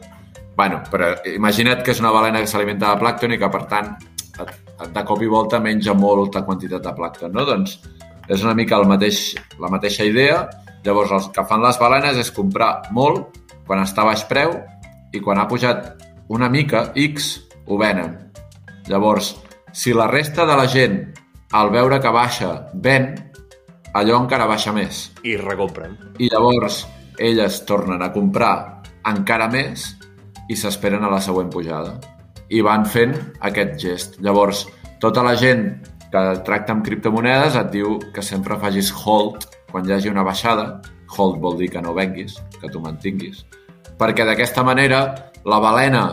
[0.56, 3.94] Bueno, però imagina't que és una balena que s'alimenta de plàncton i que, per tant,
[4.92, 7.46] de cop i volta menja molta quantitat de plàncton, no?
[7.48, 7.78] Doncs
[8.30, 10.44] és una mica el mateix, la mateixa idea.
[10.86, 14.54] Llavors, el que fan les balenes és comprar molt quan està a baix preu
[15.12, 15.92] i quan ha pujat
[16.32, 17.32] una mica, X,
[17.66, 18.14] ho venen.
[18.88, 19.34] Llavors,
[19.72, 20.96] si la resta de la gent,
[21.52, 23.12] al veure que baixa, ven,
[23.95, 25.97] allò encara baixa més I recompren.
[26.18, 26.86] i llavors
[27.18, 29.93] elles tornen a comprar encara més
[30.49, 31.99] i s'esperen a la següent pujada.
[32.49, 34.18] I van fent aquest gest.
[34.20, 34.66] Llavors,
[35.01, 35.66] tota la gent
[36.12, 40.82] que tracta amb criptomonedes et diu que sempre facis hold quan hi hagi una baixada.
[41.16, 43.45] Hold vol dir que no venguis, que tu mantinguis.
[43.99, 46.05] Perquè d'aquesta manera la balena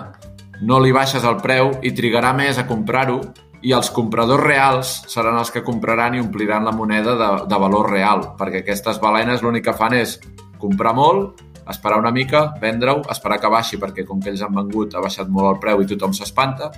[0.62, 3.20] no li baixes el preu i trigarà més a comprar-ho
[3.62, 7.92] i els compradors reals seran els que compraran i ompliran la moneda de, de valor
[7.92, 10.18] real, perquè aquestes balenes l'únic que fan és
[10.60, 14.96] comprar molt, esperar una mica, vendre-ho, esperar que baixi, perquè com que ells han vengut
[14.96, 16.72] ha baixat molt el preu i tothom s'espanta,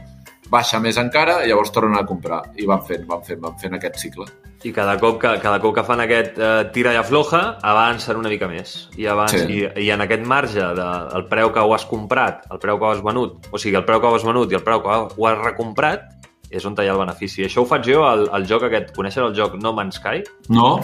[0.52, 2.42] baixa més encara i llavors tornen a comprar.
[2.60, 4.28] I van fent, van fent, van fent aquest cicle.
[4.68, 8.30] I cada cop que, cada cop que fan aquest eh, tira i afloja, avancen una
[8.30, 8.90] mica més.
[9.00, 9.62] I, abans, Sí.
[9.62, 10.82] i, I en aquest marge del
[11.16, 13.88] de, preu que ho has comprat, el preu que ho has venut, o sigui, el
[13.88, 16.21] preu que ho has venut i el preu que ho has recomprat,
[16.52, 17.46] és on hi ha el benefici.
[17.48, 18.92] Això ho faig jo al, al joc aquest.
[18.96, 20.22] Coneixes el joc No Man's Sky?
[20.52, 20.76] No?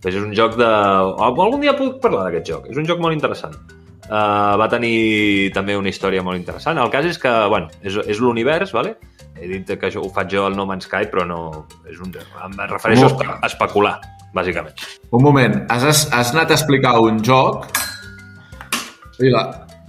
[0.00, 0.66] Pues és un joc de...
[0.66, 2.70] Algun dia puc parlar d'aquest joc.
[2.70, 3.56] És un joc molt interessant.
[4.10, 6.78] Uh, va tenir també una història molt interessant.
[6.82, 8.96] El cas és que, bueno, és, és l'univers, vale?
[9.38, 11.66] He dit que això ho faig jo al No Man's Sky, però no...
[11.90, 12.10] És un...
[12.16, 13.94] Em refereixo a, espe- a especular,
[14.34, 14.82] bàsicament.
[15.14, 17.68] Un moment, has, has anat a explicar un joc...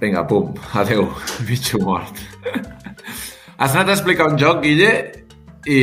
[0.02, 1.06] Vinga, pum, adeu,
[1.48, 2.18] bitxo mort.
[3.62, 4.92] Has anat a explicar un joc, Guille,
[5.70, 5.80] i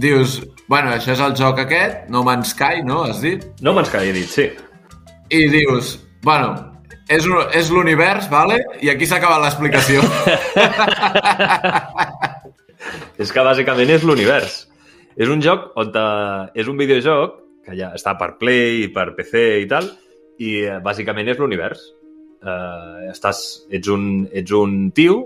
[0.00, 0.38] dius,
[0.72, 3.02] bueno, això és el joc aquest, No Man's Sky, no?
[3.04, 3.44] Has dit?
[3.60, 4.46] No Man's Sky, he dit, sí.
[5.28, 6.54] I dius, bueno,
[7.12, 8.62] és, un- és l'univers, vale?
[8.80, 10.00] I aquí s'ha acabat l'explicació.
[13.18, 14.60] És que bàsicament és l'univers.
[15.18, 16.02] És un joc on te...
[16.54, 17.34] és un videojoc
[17.66, 19.88] que ja està per Play i per PC i tal,
[20.38, 21.82] i eh, bàsicament és l'univers.
[22.38, 23.40] Uh, estàs,
[23.74, 25.16] ets, un, ets un tio,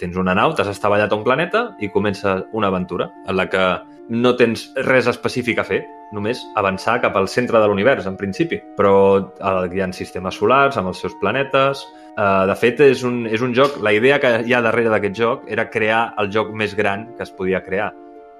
[0.00, 3.64] tens una nau, t'has estavellat a un planeta i comença una aventura en la que
[4.10, 5.80] no tens res específic a fer,
[6.12, 8.58] només avançar cap al centre de l'univers, en principi.
[8.76, 11.86] Però eh, hi ha sistemes solars amb els seus planetes...
[12.20, 13.78] Uh, de fet, és un, és un joc...
[13.86, 17.22] La idea que hi ha darrere d'aquest joc era crear el joc més gran que
[17.24, 17.86] es podia crear.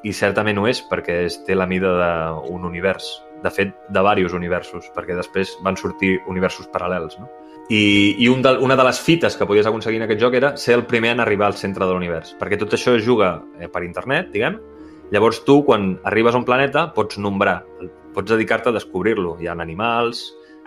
[0.04, 3.06] I certament ho és, perquè es té la mida d'un univers.
[3.40, 7.30] De fet, de diversos universos, perquè després van sortir universos paral·lels, no?
[7.70, 10.56] I, i un de, una de les fites que podies aconseguir en aquest joc era
[10.58, 13.68] ser el primer en arribar al centre de l'univers, perquè tot això es juga eh,
[13.70, 14.58] per internet, diguem.
[15.14, 17.60] Llavors tu, quan arribes a un planeta, pots nombrar,
[18.14, 19.36] pots dedicar-te a descobrir-lo.
[19.38, 20.24] Hi ha animals,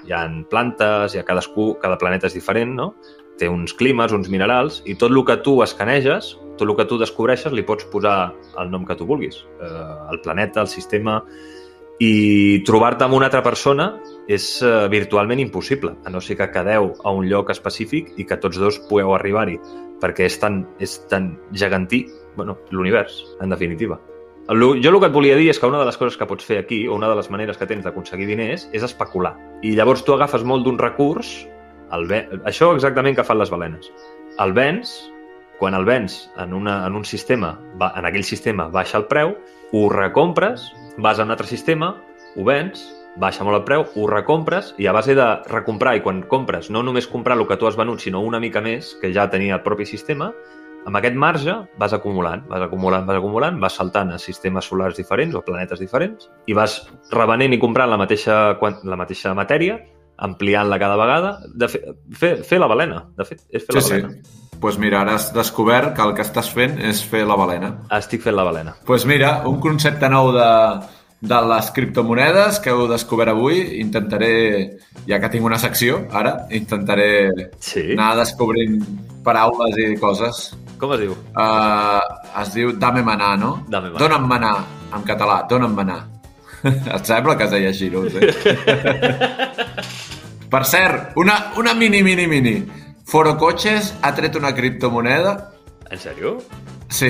[0.08, 2.94] hi ha plantes, hi ha cadascú, cada planeta és diferent, no?
[3.40, 7.00] Té uns climes, uns minerals, i tot el que tu escaneges, tot el que tu
[7.02, 9.44] descobreixes, li pots posar el nom que tu vulguis.
[9.60, 11.20] Eh, el planeta, el sistema...
[12.04, 13.86] I trobar-te amb una altra persona
[14.28, 18.40] és eh, virtualment impossible, a no ser que quedeu a un lloc específic i que
[18.40, 19.60] tots dos pugueu arribar-hi,
[20.02, 22.06] perquè és tan, és tan gegantí,
[22.36, 24.00] bueno, l'univers, en definitiva.
[24.44, 26.58] Jo el que et volia dir és que una de les coses que pots fer
[26.60, 29.38] aquí, o una de les maneres que tens d'aconseguir diners, és especular.
[29.64, 31.46] I llavors tu agafes molt d'un recurs,
[31.96, 32.10] el
[32.44, 33.88] això exactament que fan les balenes.
[34.44, 34.92] El vens,
[35.60, 37.54] quan el vens en, una, en un sistema,
[37.96, 39.38] en aquell sistema baixa el preu,
[39.72, 41.94] ho recompres, vas a un altre sistema,
[42.36, 42.84] ho vens,
[43.20, 46.82] baixa molt el preu, ho recompres i a base de recomprar i quan compres no
[46.84, 49.64] només comprar el que tu has venut, sinó una mica més, que ja tenia el
[49.66, 50.32] propi sistema,
[50.86, 55.36] amb aquest marge vas acumulant, vas acumulant, vas acumulant, vas saltant a sistemes solars diferents
[55.36, 59.78] o planetes diferents i vas revenent i comprant la mateixa, la mateixa matèria,
[60.24, 61.82] ampliant-la cada vegada, de fer,
[62.14, 63.94] fer, fer la balena, de fet, és fer Sí, la sí.
[63.94, 64.10] balena.
[64.54, 67.74] Doncs pues mira, ara has descobert que el que estàs fent és fer la balena.
[67.98, 68.76] Estic fent la balena.
[68.78, 70.46] Doncs pues mira, un concepte nou de,
[71.24, 73.62] de les criptomonedes que heu descobert avui.
[73.80, 74.32] Intentaré,
[75.08, 77.10] ja que tinc una secció, ara, intentaré
[77.64, 77.94] Sí?
[77.94, 78.82] anar descobrint
[79.24, 80.50] paraules i coses.
[80.82, 81.14] Com es diu?
[81.32, 82.02] Uh,
[82.42, 83.54] es diu dame manar, no?
[83.70, 84.02] Dame manar.
[84.04, 84.58] Dóna'm manar,
[84.96, 86.02] en català, dóna'm manar.
[86.64, 88.28] Et sembla que es deia així, no ho sé.
[90.54, 92.58] per cert, una, una mini, mini, mini.
[93.08, 95.34] Foro Cotxes ha tret una criptomoneda
[95.92, 96.38] En sèrio?
[96.90, 97.10] Sí,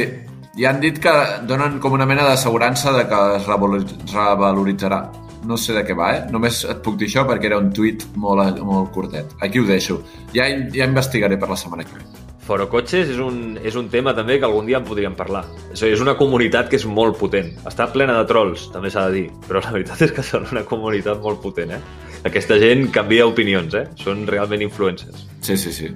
[0.57, 1.13] i han dit que
[1.49, 5.03] donen com una mena d'assegurança de que es revalor- revaloritzarà.
[5.43, 6.21] No sé de què va, eh?
[6.31, 9.33] Només et puc dir això perquè era un tuit molt, molt curtet.
[9.41, 10.01] Aquí ho deixo.
[10.33, 12.05] Ja, ja investigaré per la setmana que ve.
[12.43, 15.45] Forocotxes és un, és un tema també que algun dia en podríem parlar.
[15.71, 17.53] És, és una comunitat que és molt potent.
[17.67, 20.63] Està plena de trolls, també s'ha de dir, però la veritat és que són una
[20.67, 21.81] comunitat molt potent, eh?
[22.23, 23.85] Aquesta gent canvia opinions, eh?
[23.99, 25.25] Són realment influencers.
[25.43, 25.89] Sí, sí, sí.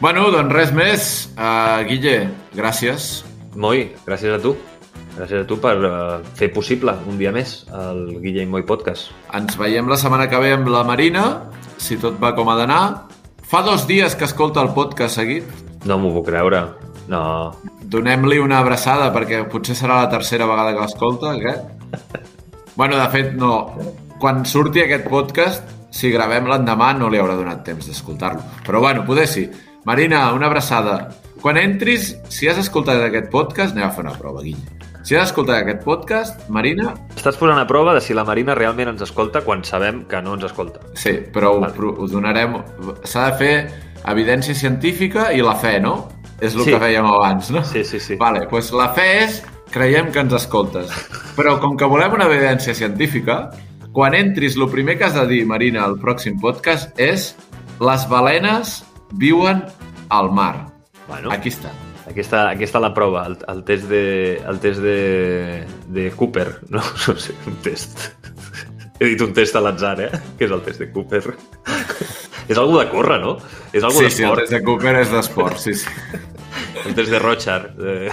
[0.00, 1.08] Bueno, doncs res més.
[1.36, 3.24] Uh, Guille, gràcies.
[3.56, 4.52] Moi, gràcies a tu.
[5.16, 5.92] Gràcies a tu per uh,
[6.36, 9.12] fer possible un dia més el Guille i Moi Podcast.
[9.36, 11.24] Ens veiem la setmana que ve amb la Marina,
[11.80, 12.82] si tot va com ha d'anar.
[13.46, 15.48] Fa dos dies que escolta el podcast seguit.
[15.88, 16.62] No m'ho puc creure.
[17.08, 17.22] No.
[17.86, 22.32] Donem-li una abraçada perquè potser serà la tercera vegada que l'escolta, aquest.
[22.76, 23.54] Bueno, de fet, no.
[24.20, 28.42] Quan surti aquest podcast, si gravem l'endemà, no li haurà donat temps d'escoltar-lo.
[28.66, 29.46] Però bueno, poder sí.
[29.88, 30.98] Marina, una abraçada.
[31.42, 34.62] Quan entris, si has escoltat aquest podcast, anem a fer una prova, Guille.
[35.06, 38.88] Si has escoltat aquest podcast, Marina, Estàs posant a prova de si la Marina realment
[38.90, 40.80] ens escolta quan sabem que no ens escolta.
[40.94, 41.72] sí, però ho, Vale.
[41.74, 42.56] pro- ho donarem...
[43.04, 43.52] S'ha de fer
[44.06, 46.08] evidència científica i la fe, no?
[46.40, 46.70] És el Sí.
[46.72, 47.62] que fèiem abans, no?
[47.64, 48.16] Sí, sí, sí.
[48.16, 50.90] Vale, doncs la fe és creiem que ens escoltes.
[51.36, 53.50] Però com que volem una evidència científica,
[53.92, 57.34] quan entris, el primer que has de dir, Marina, al pròxim podcast és
[57.80, 59.62] les balenes viuen
[60.10, 60.72] al mar.
[61.08, 61.70] Bueno, Aquí està.
[62.08, 66.48] aquí està, aquí està la prova, el, el test, de, el test de, de Cooper.
[66.74, 68.08] No, no sé, un test.
[68.98, 70.10] He dit un test a l'atzar, eh?
[70.38, 71.22] Que és el test de Cooper.
[72.48, 73.36] és algú de córrer, no?
[73.72, 75.86] És algú Sí, sí, el test de Cooper és d'esport, sí, sí.
[76.86, 78.10] El test de Rochard, de...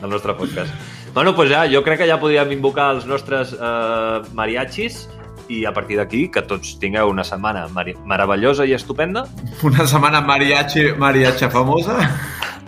[0.00, 0.72] del nostre podcast.
[1.14, 5.06] Bueno, doncs ja, jo crec que ja podríem invocar els nostres eh, mariachis
[5.48, 7.66] i a partir d'aquí que tots tingueu una setmana
[8.04, 9.26] meravellosa i estupenda,
[9.62, 11.98] Una setmana mariachi, mariacha famosa.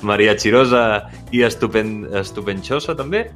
[0.02, 0.82] mariachirosa
[1.34, 3.26] i estupen, estupenxosa també,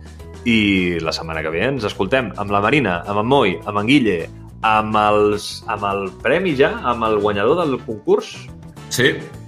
[0.44, 3.86] i la setmana que ve ens escoltem amb la Marina, amb en Moi, amb en
[3.86, 4.16] Guille,
[4.62, 8.34] amb, els, amb el premi ja, amb el guanyador del concurs,
[8.92, 9.06] Sí,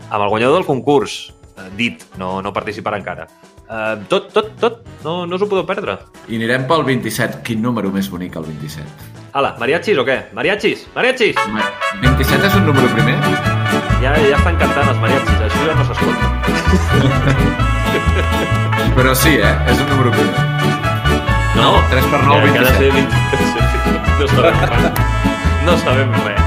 [0.08, 3.26] amb el guanyador del concurs, eh, dit, no, no participarà encara.
[3.68, 5.98] Eh, tot, tot, tot, no, no us ho podeu perdre.
[6.28, 7.42] i anirem pel 27.
[7.44, 9.23] Quin número més bonic, el 27?
[9.36, 10.26] Hala, ¿mariachis o qué?
[10.32, 10.86] ¿Mariachis?
[10.94, 11.34] ¿Mariachis?
[12.00, 13.16] 27 es un número primer?
[14.00, 16.28] Ya, ja estan cantant mariachis, això ja no s'escolta.
[18.94, 19.50] Però sí, eh?
[19.66, 20.38] És un número primer.
[21.58, 23.02] No, 3 per 9, 27.
[24.20, 25.02] No sabem res.
[25.66, 26.38] No sabem res.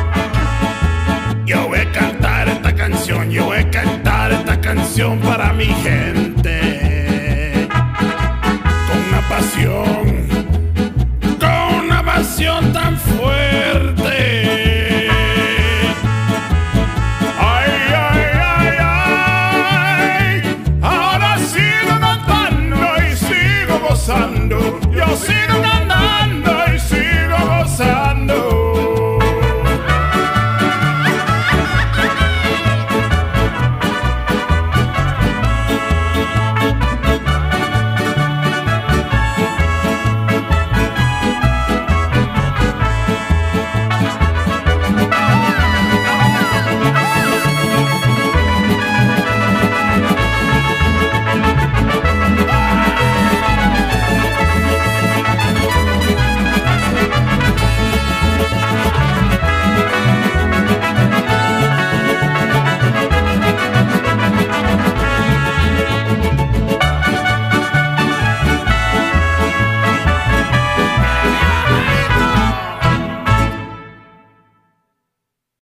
[1.44, 7.68] Yo voy a cantar esta canción, yo voy a cantar esta canción para mi gente.
[7.68, 9.97] Con una pasión.